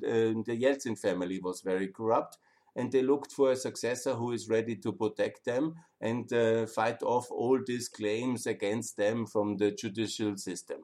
the 0.45 0.57
Yeltsin 0.61 0.97
family 0.97 1.39
was 1.39 1.61
very 1.61 1.87
corrupt. 1.87 2.37
And 2.75 2.91
they 2.91 3.01
looked 3.01 3.33
for 3.33 3.51
a 3.51 3.55
successor 3.55 4.13
who 4.13 4.31
is 4.31 4.47
ready 4.47 4.77
to 4.77 4.93
protect 4.93 5.43
them 5.43 5.75
and 5.99 6.31
uh, 6.31 6.65
fight 6.67 7.03
off 7.03 7.29
all 7.29 7.59
these 7.65 7.89
claims 7.89 8.45
against 8.45 8.95
them 8.95 9.25
from 9.25 9.57
the 9.57 9.71
judicial 9.71 10.37
system. 10.37 10.79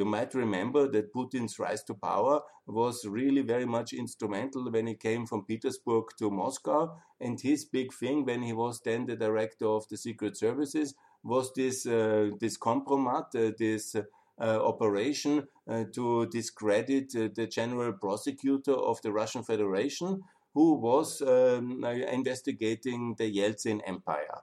You 0.00 0.06
might 0.06 0.32
remember 0.32 0.88
that 0.92 1.12
Putin's 1.12 1.58
rise 1.58 1.82
to 1.84 1.92
power 1.92 2.40
was 2.66 3.04
really 3.04 3.42
very 3.42 3.66
much 3.66 3.92
instrumental 3.92 4.72
when 4.72 4.86
he 4.86 4.94
came 4.94 5.26
from 5.26 5.44
Petersburg 5.44 6.04
to 6.18 6.30
Moscow. 6.30 6.96
And 7.20 7.38
his 7.38 7.66
big 7.66 7.92
thing 7.92 8.24
when 8.24 8.40
he 8.40 8.54
was 8.54 8.80
then 8.80 9.04
the 9.04 9.14
director 9.14 9.66
of 9.66 9.86
the 9.90 9.98
secret 9.98 10.38
services 10.38 10.94
was 11.22 11.52
this, 11.54 11.84
uh, 11.84 12.30
this 12.40 12.56
compromat, 12.56 13.26
uh, 13.34 13.52
this 13.58 13.94
uh, 13.94 14.02
operation 14.40 15.46
uh, 15.68 15.84
to 15.92 16.26
discredit 16.28 17.14
uh, 17.14 17.28
the 17.34 17.46
general 17.46 17.92
prosecutor 17.92 18.72
of 18.72 19.02
the 19.02 19.12
Russian 19.12 19.42
Federation, 19.42 20.22
who 20.54 20.80
was 20.80 21.20
um, 21.20 21.84
investigating 21.84 23.16
the 23.18 23.30
Yeltsin 23.30 23.82
Empire. 23.86 24.40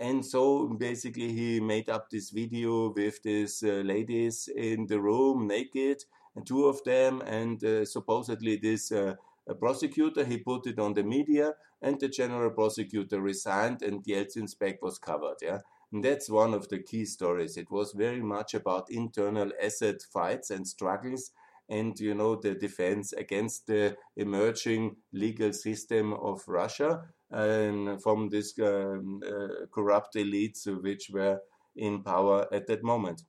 And 0.00 0.24
so 0.24 0.66
basically, 0.66 1.30
he 1.32 1.60
made 1.60 1.90
up 1.90 2.08
this 2.08 2.30
video 2.30 2.90
with 2.90 3.22
these 3.22 3.62
uh, 3.62 3.82
ladies 3.84 4.48
in 4.48 4.86
the 4.86 4.98
room 4.98 5.46
naked, 5.46 6.04
and 6.34 6.46
two 6.46 6.64
of 6.64 6.82
them, 6.84 7.20
and 7.20 7.62
uh, 7.62 7.84
supposedly 7.84 8.56
this 8.56 8.90
uh, 8.92 9.14
prosecutor. 9.60 10.24
He 10.24 10.38
put 10.38 10.66
it 10.66 10.78
on 10.78 10.94
the 10.94 11.02
media, 11.02 11.52
and 11.82 12.00
the 12.00 12.08
general 12.08 12.50
prosecutor 12.50 13.20
resigned, 13.20 13.82
and 13.82 14.02
Yeltsin's 14.02 14.54
back 14.54 14.80
was 14.80 14.98
covered. 14.98 15.36
Yeah. 15.42 15.58
And 15.92 16.02
that's 16.02 16.30
one 16.30 16.54
of 16.54 16.70
the 16.70 16.78
key 16.78 17.04
stories. 17.04 17.58
It 17.58 17.70
was 17.70 17.92
very 17.92 18.22
much 18.22 18.54
about 18.54 18.90
internal 18.90 19.52
asset 19.62 20.00
fights 20.02 20.50
and 20.50 20.66
struggles 20.66 21.32
and 21.70 21.98
you 22.00 22.14
know 22.14 22.34
the 22.34 22.54
defense 22.54 23.12
against 23.12 23.66
the 23.68 23.96
emerging 24.16 24.96
legal 25.12 25.52
system 25.52 26.12
of 26.12 26.42
Russia 26.48 27.04
um, 27.32 27.98
from 27.98 28.28
these 28.28 28.54
um, 28.60 29.20
uh, 29.26 29.66
corrupt 29.72 30.14
elites 30.16 30.66
which 30.82 31.10
were 31.12 31.40
in 31.76 32.02
power 32.02 32.46
at 32.52 32.66
that 32.66 32.82
moment. 32.82 33.22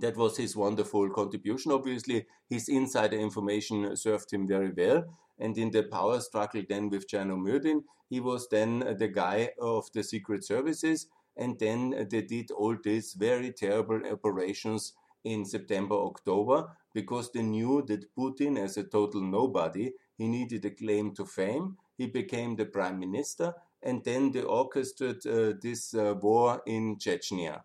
that 0.00 0.16
was 0.16 0.36
his 0.36 0.56
wonderful 0.56 1.08
contribution. 1.10 1.72
Obviously, 1.72 2.26
his 2.48 2.68
insider 2.68 3.16
information 3.18 3.96
served 3.96 4.32
him 4.32 4.46
very 4.46 4.72
well. 4.76 5.04
And 5.38 5.56
in 5.58 5.70
the 5.70 5.82
power 5.84 6.20
struggle 6.20 6.62
then 6.68 6.88
with 6.90 7.08
Chernomyrdin, 7.08 7.82
he 8.08 8.20
was 8.20 8.48
then 8.48 8.80
the 8.98 9.08
guy 9.08 9.50
of 9.60 9.90
the 9.92 10.02
secret 10.02 10.44
services. 10.44 11.08
And 11.36 11.58
then 11.58 12.06
they 12.10 12.22
did 12.22 12.50
all 12.52 12.76
these 12.82 13.14
very 13.14 13.52
terrible 13.52 14.00
operations 14.10 14.92
in 15.24 15.44
September, 15.44 15.94
October, 15.96 16.76
because 16.92 17.30
they 17.32 17.42
knew 17.42 17.82
that 17.88 18.14
Putin, 18.14 18.58
as 18.58 18.76
a 18.76 18.84
total 18.84 19.22
nobody, 19.22 19.92
he 20.16 20.28
needed 20.28 20.64
a 20.64 20.70
claim 20.70 21.14
to 21.14 21.24
fame. 21.24 21.76
He 21.96 22.06
became 22.06 22.56
the 22.56 22.66
prime 22.66 22.98
minister, 22.98 23.54
and 23.82 24.02
then 24.04 24.32
they 24.32 24.42
orchestrated 24.42 25.26
uh, 25.26 25.58
this 25.60 25.94
uh, 25.94 26.14
war 26.20 26.62
in 26.66 26.96
Chechnya 26.96 27.62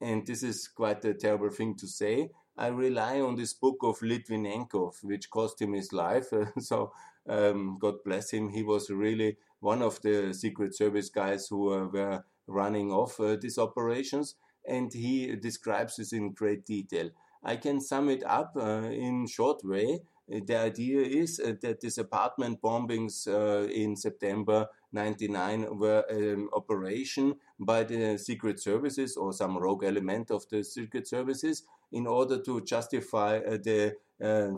and 0.00 0.26
this 0.26 0.42
is 0.42 0.68
quite 0.68 1.04
a 1.04 1.14
terrible 1.14 1.50
thing 1.50 1.74
to 1.76 1.86
say. 1.86 2.30
I 2.56 2.68
rely 2.68 3.20
on 3.20 3.36
this 3.36 3.52
book 3.52 3.78
of 3.82 3.98
Litvinenkov, 4.00 5.02
which 5.02 5.30
cost 5.30 5.60
him 5.60 5.72
his 5.72 5.92
life. 5.92 6.26
so, 6.58 6.92
um, 7.28 7.78
God 7.80 7.96
bless 8.04 8.30
him. 8.32 8.50
He 8.50 8.62
was 8.62 8.90
really 8.90 9.36
one 9.60 9.82
of 9.82 10.00
the 10.02 10.32
Secret 10.32 10.74
Service 10.74 11.08
guys 11.08 11.48
who 11.48 11.72
uh, 11.72 11.86
were 11.86 12.24
running 12.46 12.90
off 12.90 13.20
uh, 13.20 13.36
these 13.40 13.58
operations, 13.58 14.34
and 14.66 14.92
he 14.92 15.36
describes 15.36 15.96
this 15.96 16.12
in 16.12 16.32
great 16.32 16.64
detail. 16.64 17.10
I 17.44 17.56
can 17.56 17.80
sum 17.80 18.08
it 18.08 18.24
up 18.24 18.54
uh, 18.56 18.88
in 18.90 19.26
short 19.26 19.64
way. 19.64 20.00
The 20.28 20.56
idea 20.56 21.00
is 21.00 21.38
that 21.38 21.80
these 21.80 21.98
apartment 21.98 22.60
bombings 22.60 23.26
uh, 23.26 23.66
in 23.68 23.96
September 23.96 24.68
99 24.92 25.78
were 25.78 26.04
an 26.10 26.48
operation 26.52 27.36
by 27.58 27.84
the 27.84 28.18
secret 28.18 28.60
services 28.60 29.16
or 29.16 29.32
some 29.32 29.56
rogue 29.56 29.84
element 29.84 30.30
of 30.30 30.46
the 30.50 30.62
secret 30.62 31.08
services 31.08 31.62
in 31.92 32.06
order 32.06 32.42
to 32.42 32.62
justify 32.62 33.38
the 33.40 33.94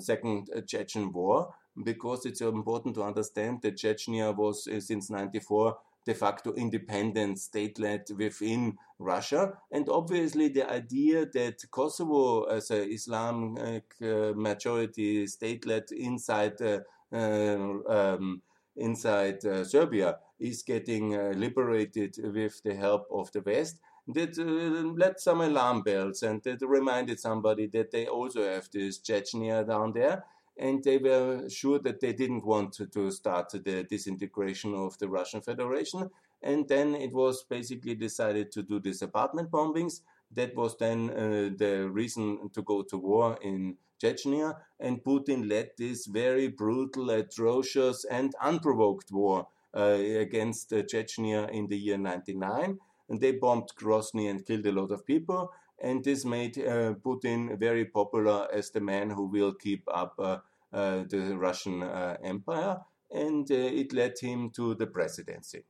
second 0.01 0.51
Chechen 0.67 1.13
war. 1.13 1.55
Because 1.83 2.27
it's 2.27 2.41
important 2.41 2.97
to 2.97 3.05
understand 3.05 3.63
that 3.63 3.77
Chechnya 3.77 4.37
was 4.37 4.69
since 4.85 5.09
94 5.09 5.79
de 6.07 6.15
facto 6.15 6.53
independent 6.55 7.39
statelet 7.39 8.11
within 8.17 8.77
Russia. 8.99 9.53
And 9.71 9.89
obviously, 9.89 10.49
the 10.49 10.71
idea 10.71 11.27
that 11.27 11.63
Kosovo, 11.71 12.45
as 12.45 12.71
an 12.71 12.91
Islamic 12.91 13.85
uh, 14.03 14.33
majority 14.35 15.27
statelet 15.27 15.93
inside 15.93 16.61
uh, 16.63 16.81
um, 17.13 18.43
inside 18.77 19.45
uh, 19.45 19.65
Serbia 19.65 20.19
is 20.39 20.63
getting 20.63 21.15
uh, 21.15 21.33
liberated 21.37 22.17
with 22.23 22.63
the 22.63 22.75
help 22.75 23.07
of 23.11 23.31
the 23.33 23.41
West. 23.41 23.79
That 24.09 24.39
uh, 24.39 24.89
led 24.97 25.21
some 25.21 25.41
alarm 25.41 25.83
bells 25.83 26.23
and 26.23 26.43
that 26.43 26.67
reminded 26.67 27.21
somebody 27.21 27.67
that 27.69 27.91
they 27.91 28.07
also 28.07 28.43
have 28.43 28.69
this 28.73 28.99
Chechnya 28.99 29.67
down 29.67 29.93
there. 29.93 30.25
And 30.61 30.85
they 30.85 30.99
were 30.99 31.49
sure 31.49 31.79
that 31.81 32.01
they 32.01 32.13
didn't 32.13 32.45
want 32.45 32.75
to, 32.75 32.87
to 32.89 33.11
start 33.11 33.51
the 33.51 33.83
disintegration 33.83 34.75
of 34.75 34.99
the 34.99 35.09
Russian 35.09 35.41
Federation. 35.41 36.11
And 36.43 36.69
then 36.69 36.95
it 36.95 37.13
was 37.13 37.43
basically 37.43 37.95
decided 37.95 38.53
to 38.53 38.63
do 38.63 38.79
these 38.79 39.01
apartment 39.01 39.51
bombings. 39.51 40.03
That 40.33 40.55
was 40.55 40.77
then 40.77 41.11
uh, 41.11 41.51
the 41.57 41.89
reason 41.91 42.51
to 42.51 42.63
go 42.63 42.83
to 42.83 42.99
war 42.99 43.39
in 43.43 43.79
Chechnya, 44.01 44.57
and 44.79 45.03
Putin 45.03 45.49
led 45.49 45.71
this 45.77 46.07
very 46.07 46.49
brutal, 46.49 47.11
atrocious, 47.11 48.05
and 48.05 48.35
unprovoked 48.41 49.11
war 49.13 49.49
uh, 49.77 49.99
against 50.27 50.73
uh, 50.73 50.83
Chechnya 50.83 51.51
in 51.51 51.67
the 51.69 51.77
year 51.77 51.99
99. 51.99 52.79
And 53.09 53.21
they 53.21 53.33
bombed 53.33 53.71
Grozny 53.79 54.31
and 54.31 54.47
killed 54.47 54.67
a 54.67 54.73
lot 54.73 54.91
of 54.93 55.05
people. 55.07 55.53
And 55.81 56.05
this 56.05 56.25
made 56.25 56.59
uh, 56.59 56.95
Putin 56.95 57.59
very 57.59 57.87
popular 57.87 58.49
as 58.53 58.71
the 58.71 58.81
man 58.81 59.11
who 59.11 59.27
will 59.27 59.55
keep 59.55 59.85
up 59.93 60.15
uh, 60.19 60.39
uh, 60.73 61.05
the 61.09 61.37
Russian 61.39 61.83
empire. 62.23 62.79
And 63.11 63.51
it 63.51 63.93
led 63.93 64.19
him 64.21 64.51
to 64.51 64.75
the 64.75 64.87
presidency. 64.87 65.65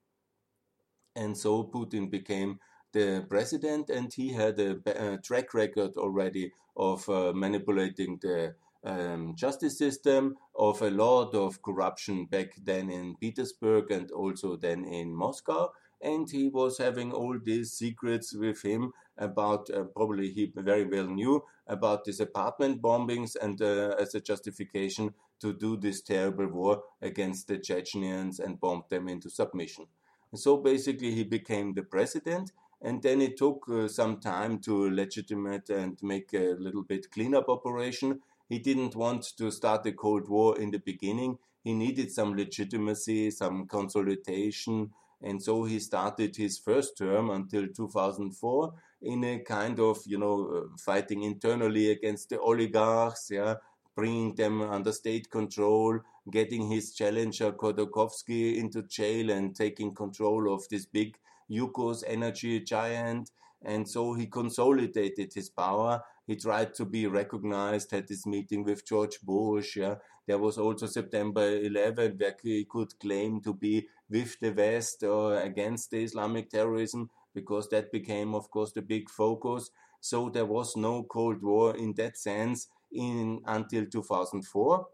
And 1.16 1.36
so 1.36 1.64
Putin 1.64 2.10
became 2.10 2.58
the 2.92 3.24
president, 3.28 3.88
and 3.88 4.12
he 4.12 4.32
had 4.32 4.58
a, 4.58 4.78
a 4.86 5.18
track 5.18 5.54
record 5.54 5.92
already 5.96 6.52
of 6.76 7.08
uh, 7.08 7.32
manipulating 7.34 8.18
the 8.20 8.54
um, 8.84 9.34
justice 9.36 9.78
system, 9.78 10.36
of 10.54 10.82
a 10.82 10.90
lot 10.90 11.34
of 11.34 11.62
corruption 11.62 12.26
back 12.26 12.54
then 12.62 12.90
in 12.90 13.16
Petersburg 13.16 13.90
and 13.90 14.10
also 14.10 14.56
then 14.56 14.84
in 14.84 15.14
Moscow. 15.14 15.70
And 16.02 16.30
he 16.30 16.48
was 16.48 16.78
having 16.78 17.12
all 17.12 17.38
these 17.42 17.72
secrets 17.72 18.34
with 18.34 18.62
him 18.62 18.92
about, 19.20 19.70
uh, 19.70 19.84
probably 19.84 20.30
he 20.30 20.52
very 20.54 20.84
well 20.84 21.06
knew, 21.06 21.44
about 21.66 22.04
these 22.04 22.20
apartment 22.20 22.82
bombings 22.82 23.36
and 23.40 23.62
uh, 23.62 23.94
as 23.98 24.14
a 24.14 24.20
justification 24.20 25.14
to 25.40 25.52
do 25.52 25.76
this 25.76 26.02
terrible 26.02 26.48
war 26.48 26.82
against 27.00 27.46
the 27.46 27.58
Chechens 27.58 28.40
and 28.40 28.60
bomb 28.60 28.82
them 28.88 29.08
into 29.08 29.30
submission. 29.30 29.86
so 30.34 30.56
basically, 30.56 31.12
he 31.12 31.24
became 31.24 31.74
the 31.74 31.82
president 31.82 32.52
and 32.82 33.02
then 33.02 33.20
it 33.20 33.36
took 33.36 33.68
uh, 33.68 33.88
some 33.88 34.20
time 34.20 34.58
to 34.58 34.90
legitimate 34.90 35.68
and 35.68 35.98
make 36.02 36.32
a 36.32 36.56
little 36.58 36.82
bit 36.82 37.10
cleanup 37.10 37.48
operation. 37.48 38.20
He 38.48 38.58
didn't 38.58 38.96
want 38.96 39.36
to 39.36 39.50
start 39.50 39.82
the 39.82 39.92
Cold 39.92 40.28
War 40.28 40.58
in 40.58 40.70
the 40.70 40.78
beginning. 40.78 41.38
He 41.62 41.74
needed 41.74 42.10
some 42.10 42.34
legitimacy, 42.34 43.30
some 43.32 43.66
consolidation, 43.66 44.92
and 45.22 45.42
so 45.42 45.64
he 45.64 45.78
started 45.78 46.36
his 46.36 46.58
first 46.58 46.96
term 46.96 47.28
until 47.28 47.68
2004 47.68 48.72
in 49.02 49.24
a 49.24 49.38
kind 49.40 49.80
of, 49.80 49.98
you 50.06 50.18
know, 50.18 50.50
uh, 50.54 50.76
fighting 50.78 51.22
internally 51.22 51.90
against 51.90 52.28
the 52.28 52.40
oligarchs, 52.40 53.28
yeah, 53.30 53.54
bringing 53.96 54.34
them 54.34 54.62
under 54.62 54.92
state 54.92 55.30
control, 55.30 55.98
getting 56.30 56.70
his 56.70 56.94
challenger 56.94 57.52
Khodorkovsky 57.52 58.56
into 58.56 58.82
jail 58.82 59.30
and 59.30 59.54
taking 59.54 59.94
control 59.94 60.52
of 60.52 60.68
this 60.70 60.86
big 60.86 61.16
Yukos 61.50 62.04
energy 62.06 62.60
giant. 62.60 63.30
And 63.62 63.88
so 63.88 64.14
he 64.14 64.26
consolidated 64.26 65.32
his 65.34 65.50
power. 65.50 66.02
He 66.26 66.36
tried 66.36 66.74
to 66.74 66.84
be 66.84 67.06
recognized, 67.06 67.90
had 67.90 68.08
this 68.08 68.24
meeting 68.24 68.64
with 68.64 68.86
George 68.86 69.20
Bush. 69.22 69.76
Yeah. 69.76 69.96
There 70.26 70.38
was 70.38 70.58
also 70.58 70.86
September 70.86 71.56
11, 71.56 72.16
where 72.16 72.36
he 72.42 72.64
could 72.64 72.98
claim 73.00 73.40
to 73.42 73.52
be 73.52 73.88
with 74.08 74.38
the 74.40 74.52
West 74.52 75.02
or 75.02 75.40
against 75.40 75.90
the 75.90 76.02
Islamic 76.02 76.50
terrorism, 76.50 77.10
because 77.34 77.68
that 77.70 77.92
became, 77.92 78.34
of 78.34 78.50
course, 78.50 78.72
the 78.72 78.82
big 78.82 79.08
focus. 79.10 79.70
So 80.00 80.28
there 80.30 80.46
was 80.46 80.76
no 80.76 81.04
Cold 81.04 81.42
War 81.42 81.76
in 81.76 81.94
that 81.94 82.16
sense 82.16 82.68
in 82.92 83.40
until 83.46 83.86
2004, 83.86 84.86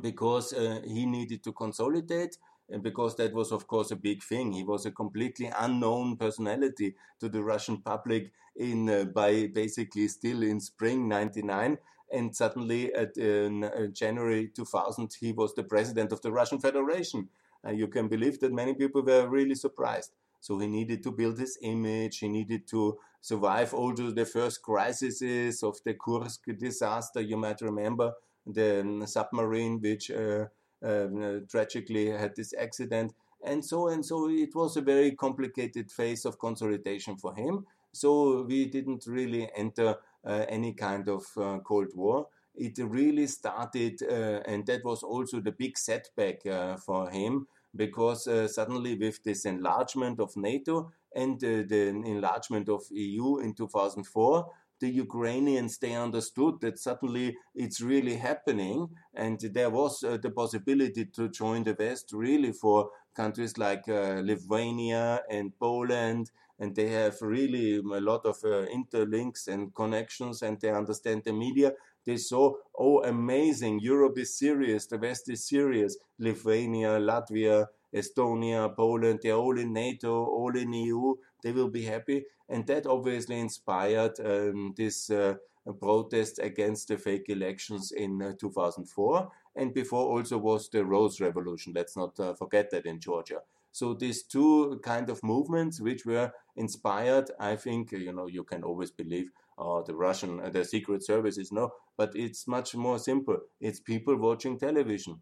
because 0.00 0.52
uh, 0.52 0.80
he 0.84 1.06
needed 1.06 1.42
to 1.44 1.52
consolidate 1.52 2.36
and 2.68 2.82
because 2.82 3.16
that 3.16 3.32
was, 3.32 3.50
of 3.50 3.66
course, 3.66 3.90
a 3.90 3.96
big 3.96 4.22
thing. 4.22 4.52
He 4.52 4.62
was 4.62 4.86
a 4.86 4.92
completely 4.92 5.50
unknown 5.58 6.16
personality 6.16 6.94
to 7.18 7.28
the 7.28 7.42
Russian 7.42 7.78
public 7.82 8.30
in 8.54 8.88
uh, 8.88 9.04
by 9.04 9.48
basically 9.52 10.06
still 10.06 10.42
in 10.44 10.60
spring 10.60 11.08
'99, 11.08 11.78
and 12.12 12.34
suddenly 12.36 12.94
at 12.94 13.18
uh, 13.18 13.88
January 13.92 14.48
2000 14.54 15.10
he 15.18 15.32
was 15.32 15.54
the 15.54 15.64
president 15.64 16.12
of 16.12 16.22
the 16.22 16.30
Russian 16.30 16.60
Federation. 16.60 17.28
Uh, 17.66 17.72
you 17.72 17.88
can 17.88 18.06
believe 18.08 18.38
that 18.40 18.52
many 18.52 18.74
people 18.74 19.02
were 19.02 19.28
really 19.28 19.56
surprised. 19.56 20.12
So 20.40 20.58
he 20.58 20.66
needed 20.66 21.02
to 21.04 21.12
build 21.12 21.38
his 21.38 21.58
image. 21.62 22.18
He 22.18 22.28
needed 22.28 22.66
to 22.68 22.98
survive 23.20 23.74
also 23.74 24.10
the 24.10 24.24
first 24.24 24.62
crises 24.62 25.62
of 25.62 25.76
the 25.84 25.94
Kursk 25.94 26.44
disaster. 26.58 27.20
You 27.20 27.36
might 27.36 27.60
remember 27.60 28.12
the 28.46 28.80
um, 28.80 29.06
submarine 29.06 29.80
which 29.80 30.10
uh, 30.10 30.46
um, 30.82 31.22
uh, 31.22 31.40
tragically 31.48 32.06
had 32.08 32.34
this 32.36 32.54
accident, 32.58 33.12
and 33.44 33.64
so 33.64 33.88
and 33.88 34.04
so. 34.04 34.28
It 34.30 34.54
was 34.54 34.76
a 34.76 34.80
very 34.80 35.12
complicated 35.12 35.90
phase 35.90 36.24
of 36.24 36.38
consolidation 36.38 37.16
for 37.16 37.34
him. 37.34 37.66
So 37.92 38.42
we 38.42 38.66
didn't 38.66 39.04
really 39.06 39.50
enter 39.54 39.96
uh, 40.24 40.46
any 40.48 40.72
kind 40.74 41.08
of 41.08 41.24
uh, 41.36 41.58
Cold 41.58 41.88
War. 41.94 42.28
It 42.54 42.78
really 42.78 43.26
started, 43.26 44.02
uh, 44.02 44.40
and 44.46 44.66
that 44.66 44.84
was 44.84 45.02
also 45.02 45.40
the 45.40 45.52
big 45.52 45.78
setback 45.78 46.44
uh, 46.46 46.76
for 46.76 47.10
him 47.10 47.46
because 47.74 48.26
uh, 48.26 48.48
suddenly 48.48 48.96
with 48.96 49.22
this 49.22 49.44
enlargement 49.44 50.20
of 50.20 50.36
NATO 50.36 50.90
and 51.14 51.40
the 51.40 51.88
enlargement 51.88 52.68
of 52.68 52.82
EU 52.90 53.38
in 53.38 53.54
2004 53.54 54.46
the 54.80 54.88
Ukrainians 54.88 55.78
they 55.78 55.94
understood 55.94 56.60
that 56.62 56.78
suddenly 56.78 57.36
it's 57.54 57.80
really 57.80 58.16
happening, 58.16 58.88
and 59.14 59.38
there 59.38 59.70
was 59.70 60.02
uh, 60.02 60.16
the 60.16 60.30
possibility 60.30 61.04
to 61.04 61.28
join 61.28 61.62
the 61.64 61.76
West 61.78 62.12
really 62.12 62.52
for 62.52 62.90
countries 63.14 63.58
like 63.58 63.86
uh, 63.88 64.20
Lithuania 64.24 65.20
and 65.30 65.52
Poland, 65.58 66.30
and 66.58 66.74
they 66.74 66.88
have 66.88 67.16
really 67.20 67.76
a 67.76 68.00
lot 68.00 68.24
of 68.24 68.36
uh, 68.44 68.66
interlinks 68.80 69.48
and 69.48 69.74
connections, 69.74 70.42
and 70.42 70.58
they 70.60 70.70
understand 70.70 71.22
the 71.24 71.32
media. 71.32 71.72
They 72.06 72.16
saw, 72.16 72.54
oh, 72.78 73.02
amazing! 73.02 73.80
Europe 73.80 74.18
is 74.18 74.38
serious, 74.38 74.86
the 74.86 74.98
West 74.98 75.28
is 75.28 75.46
serious. 75.46 75.96
Lithuania, 76.18 76.98
Latvia, 76.98 77.66
Estonia, 77.94 78.74
Poland, 78.74 79.20
they're 79.22 79.34
all 79.34 79.58
in 79.58 79.72
NATO, 79.72 80.24
all 80.24 80.56
in 80.56 80.72
EU. 80.72 81.14
They 81.42 81.52
will 81.52 81.68
be 81.68 81.84
happy, 81.84 82.24
and 82.48 82.66
that 82.66 82.86
obviously 82.86 83.38
inspired 83.38 84.18
um, 84.20 84.74
this 84.76 85.10
uh, 85.10 85.34
protests 85.80 86.38
against 86.38 86.88
the 86.88 86.96
fake 86.96 87.28
elections 87.28 87.92
in 87.92 88.36
2004. 88.38 89.30
And 89.56 89.74
before 89.74 90.06
also 90.06 90.38
was 90.38 90.68
the 90.68 90.84
Rose 90.84 91.20
Revolution. 91.20 91.72
Let's 91.74 91.96
not 91.96 92.16
forget 92.38 92.70
that 92.70 92.86
in 92.86 93.00
Georgia. 93.00 93.40
So 93.72 93.94
these 93.94 94.24
two 94.24 94.80
kind 94.82 95.10
of 95.10 95.22
movements, 95.22 95.80
which 95.80 96.04
were 96.04 96.32
inspired, 96.56 97.30
I 97.38 97.56
think, 97.56 97.92
you 97.92 98.12
know, 98.12 98.26
you 98.26 98.42
can 98.44 98.64
always 98.64 98.90
believe 98.90 99.30
uh, 99.58 99.82
the 99.82 99.94
Russian, 99.94 100.40
uh, 100.40 100.50
the 100.50 100.64
secret 100.64 101.04
services, 101.04 101.52
no, 101.52 101.70
but 102.00 102.16
it's 102.16 102.48
much 102.48 102.74
more 102.74 102.98
simple. 102.98 103.36
It's 103.60 103.78
people 103.78 104.16
watching 104.16 104.58
television. 104.58 105.20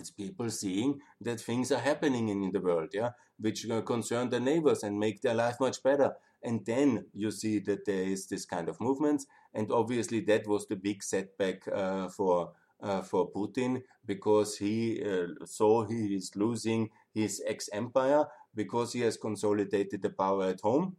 It's 0.00 0.10
people 0.10 0.50
seeing 0.50 0.98
that 1.20 1.40
things 1.40 1.70
are 1.70 1.84
happening 1.90 2.28
in, 2.28 2.50
the 2.50 2.60
world, 2.60 2.88
yeah, 2.92 3.10
which 3.38 3.70
uh, 3.70 3.82
concern 3.82 4.28
their 4.28 4.40
neighbors 4.40 4.82
and 4.82 4.98
make 4.98 5.22
their 5.22 5.34
life 5.34 5.60
much 5.60 5.80
better. 5.84 6.14
And 6.42 6.66
then 6.66 7.06
you 7.14 7.30
see 7.30 7.60
that 7.60 7.84
there 7.84 8.02
is 8.02 8.26
this 8.26 8.44
kind 8.44 8.68
of 8.68 8.80
movements, 8.80 9.26
and 9.54 9.70
obviously 9.70 10.18
that 10.22 10.48
was 10.48 10.66
the 10.66 10.74
big 10.74 11.04
setback 11.04 11.68
uh, 11.68 12.08
for 12.08 12.50
uh, 12.82 13.02
for 13.02 13.30
Putin 13.30 13.82
because 14.04 14.58
he 14.58 15.00
uh, 15.04 15.28
saw 15.44 15.84
he 15.84 16.16
is 16.16 16.34
losing 16.34 16.90
his 17.14 17.40
ex-empire 17.46 18.24
because 18.56 18.92
he 18.92 19.02
has 19.02 19.16
consolidated 19.16 20.02
the 20.02 20.10
power 20.10 20.46
at 20.46 20.60
home. 20.62 20.96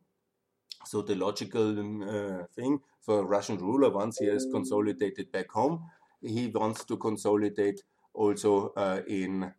So 0.86 1.02
the 1.02 1.16
logical 1.16 1.80
um, 1.80 2.02
uh, 2.02 2.46
thing 2.56 2.80
for 3.02 3.20
a 3.20 3.26
Russian 3.26 3.58
ruler, 3.58 3.90
once 3.90 4.20
he 4.20 4.28
has 4.28 4.48
consolidated 4.52 5.32
back 5.32 5.52
home, 5.52 5.90
he 6.22 6.48
wants 6.48 6.86
to 6.86 6.98
consolidate 6.98 7.84
also 8.14 8.74
uh, 8.76 9.02
in 9.08 9.54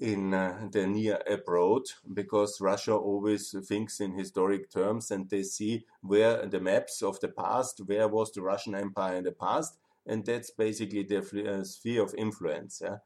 in 0.00 0.32
uh, 0.32 0.66
the 0.72 0.86
near 0.86 1.20
abroad 1.28 1.82
because 2.14 2.60
Russia 2.60 2.94
always 2.94 3.54
thinks 3.68 4.00
in 4.00 4.12
historic 4.12 4.70
terms 4.70 5.10
and 5.10 5.28
they 5.28 5.42
see 5.42 5.84
where 6.00 6.46
the 6.46 6.58
maps 6.58 7.02
of 7.02 7.20
the 7.20 7.28
past, 7.28 7.82
where 7.84 8.08
was 8.08 8.32
the 8.32 8.40
Russian 8.40 8.74
Empire 8.74 9.16
in 9.16 9.24
the 9.24 9.32
past, 9.32 9.76
and 10.06 10.24
that's 10.24 10.50
basically 10.50 11.02
the 11.02 11.18
uh, 11.18 11.62
sphere 11.64 12.02
of 12.02 12.14
influence. 12.16 12.80
Yeah? 12.82 12.96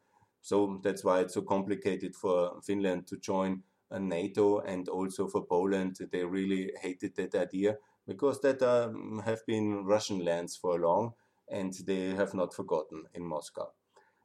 So 0.40 0.81
that's 0.85 1.03
why 1.03 1.20
it's 1.20 1.35
so 1.35 1.42
complicated 1.42 2.14
for 2.14 2.61
Finland 2.62 3.09
to 3.09 3.16
join 3.16 3.64
NATO 4.01 4.61
and 4.61 4.89
also 4.89 5.29
for 5.29 5.45
Poland. 5.45 5.99
They 6.11 6.25
really 6.25 6.73
hated 6.81 7.17
that 7.17 7.35
idea 7.35 7.79
because 8.07 8.41
that 8.41 8.63
um, 8.63 9.23
have 9.25 9.45
been 9.47 9.85
Russian 9.85 10.25
lands 10.25 10.57
for 10.57 10.79
long 10.79 11.15
and 11.49 11.73
they 11.87 12.11
have 12.15 12.35
not 12.35 12.55
forgotten 12.55 13.05
in 13.15 13.25
Moscow. 13.25 13.71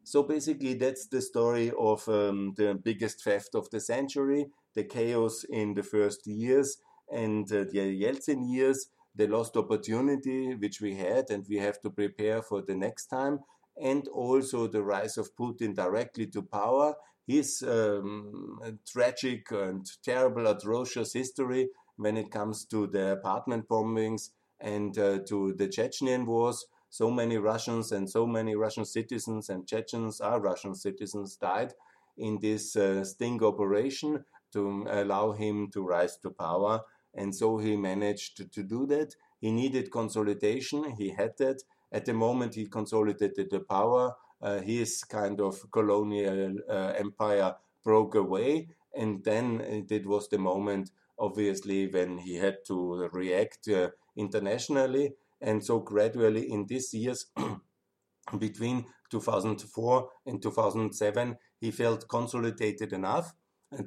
So 0.04 0.24
basically, 0.24 0.74
that's 0.74 1.08
the 1.08 1.22
story 1.22 1.72
of 1.78 2.08
um, 2.10 2.54
the 2.58 2.74
biggest 2.74 3.24
theft 3.24 3.54
of 3.54 3.70
the 3.70 3.80
century, 3.80 4.48
the 4.74 4.84
chaos 4.84 5.44
in 5.44 5.74
the 5.74 5.84
first 5.84 6.26
years 6.26 6.78
and 7.12 7.52
uh, 7.52 7.66
the 7.72 8.02
Yeltsin 8.02 8.50
years, 8.52 8.90
the 9.16 9.28
lost 9.28 9.58
opportunity 9.58 10.56
which 10.56 10.82
we 10.82 10.96
had, 10.96 11.30
and 11.30 11.46
we 11.50 11.58
have 11.58 11.80
to 11.82 11.90
prepare 11.90 12.42
for 12.42 12.62
the 12.62 12.76
next 12.76 13.08
time 13.08 13.40
and 13.82 14.08
also 14.10 14.68
the 14.68 14.84
rise 14.84 15.18
of 15.18 15.36
Putin 15.36 15.74
directly 15.76 16.28
to 16.28 16.42
power, 16.42 16.96
his 17.30 17.62
um, 17.62 18.60
tragic 18.92 19.52
and 19.52 19.86
terrible, 20.04 20.48
atrocious 20.48 21.14
history 21.14 21.70
when 21.96 22.18
it 22.18 22.32
comes 22.32 22.66
to 22.66 22.88
the 22.88 23.12
apartment 23.12 23.68
bombings 23.70 24.30
and 24.60 24.98
uh, 24.98 25.20
to 25.28 25.54
the 25.54 25.68
Chechenian 25.68 26.26
wars. 26.26 26.66
So 26.90 27.12
many 27.12 27.38
Russians 27.38 27.92
and 27.92 28.10
so 28.10 28.26
many 28.26 28.56
Russian 28.56 28.84
citizens 28.84 29.50
and 29.50 29.68
Chechens 29.68 30.20
are 30.20 30.42
Russian 30.42 30.74
citizens 30.74 31.36
died 31.36 31.74
in 32.18 32.40
this 32.42 32.76
uh, 32.76 33.06
sting 33.06 33.44
operation 33.44 34.26
to 34.54 34.88
allow 34.90 35.32
him 35.34 35.70
to 35.74 35.84
rise 35.84 36.18
to 36.24 36.32
power. 36.32 36.82
And 37.14 37.36
so 37.36 37.60
he 37.60 37.78
managed 37.78 38.38
to, 38.38 38.46
to 38.46 38.64
do 38.64 38.88
that. 38.88 39.14
He 39.40 39.52
needed 39.52 39.92
consolidation, 39.92 40.96
he 40.98 41.10
had 41.12 41.38
that 41.38 41.62
at 41.92 42.06
the 42.06 42.14
moment, 42.14 42.56
he 42.56 42.68
consolidated 42.68 43.50
the 43.50 43.62
power. 43.62 44.16
Uh, 44.42 44.60
his 44.62 45.04
kind 45.04 45.42
of 45.42 45.70
colonial 45.72 46.56
uh, 46.70 46.94
empire 46.98 47.56
broke 47.84 48.16
away, 48.16 48.70
and 48.96 49.24
then 49.24 49.62
it 49.90 50.06
was 50.06 50.30
the 50.30 50.38
moment, 50.38 50.92
obviously, 51.18 51.88
when 51.88 52.18
he 52.18 52.36
had 52.36 52.58
to 52.66 53.10
react 53.12 53.68
uh, 53.68 53.90
internationally. 54.16 55.14
And 55.42 55.64
so, 55.64 55.80
gradually, 55.80 56.52
in 56.52 56.66
these 56.68 56.94
years, 56.94 57.26
between 58.38 58.86
2004 59.10 60.10
and 60.26 60.42
2007, 60.42 61.38
he 61.60 61.72
felt 61.72 62.08
consolidated 62.08 62.94
enough 62.94 63.34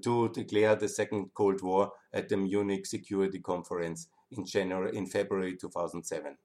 to 0.03 0.29
declare 0.31 0.77
the 0.77 0.89
Second 0.89 1.31
Cold 1.35 1.63
War 1.63 1.93
at 2.13 2.29
the 2.29 2.37
Munich 2.37 2.87
Security 2.87 3.41
Conference 3.41 4.09
in 4.31 4.45
January, 4.45 4.97
in 4.97 5.07
February 5.07 5.57
2007. 5.57 6.37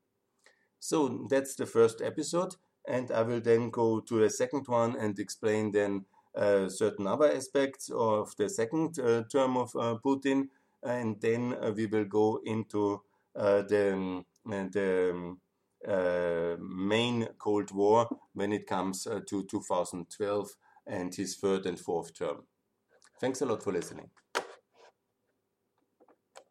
So 0.79 1.27
that's 1.29 1.55
the 1.55 1.65
first 1.65 2.01
episode, 2.01 2.55
and 2.87 3.11
I 3.11 3.21
will 3.21 3.41
then 3.41 3.69
go 3.69 3.99
to 3.99 4.23
a 4.23 4.29
second 4.29 4.67
one 4.67 4.95
and 4.95 5.19
explain 5.19 5.71
then 5.71 6.05
uh, 6.35 6.69
certain 6.69 7.07
other 7.07 7.31
aspects 7.33 7.89
of 7.93 8.35
the 8.37 8.49
second 8.49 8.99
uh, 8.99 9.23
term 9.31 9.57
of 9.57 9.75
uh, 9.75 9.95
Putin, 10.03 10.47
and 10.83 11.19
then 11.19 11.55
uh, 11.61 11.71
we 11.75 11.87
will 11.87 12.05
go 12.05 12.39
into 12.45 13.01
uh, 13.35 13.63
the, 13.63 13.93
um, 13.93 14.25
the 14.45 15.11
um, 15.11 15.39
uh, 15.87 16.55
main 16.59 17.27
Cold 17.37 17.71
War 17.71 18.07
when 18.33 18.53
it 18.53 18.67
comes 18.67 19.03
to 19.03 19.43
2012 19.43 20.49
and 20.85 21.13
his 21.13 21.35
third 21.35 21.65
and 21.65 21.79
fourth 21.79 22.17
term. 22.17 22.43
Thanks 23.19 23.41
a 23.41 23.45
lot 23.45 23.63
for 23.63 23.73
listening. 23.73 24.09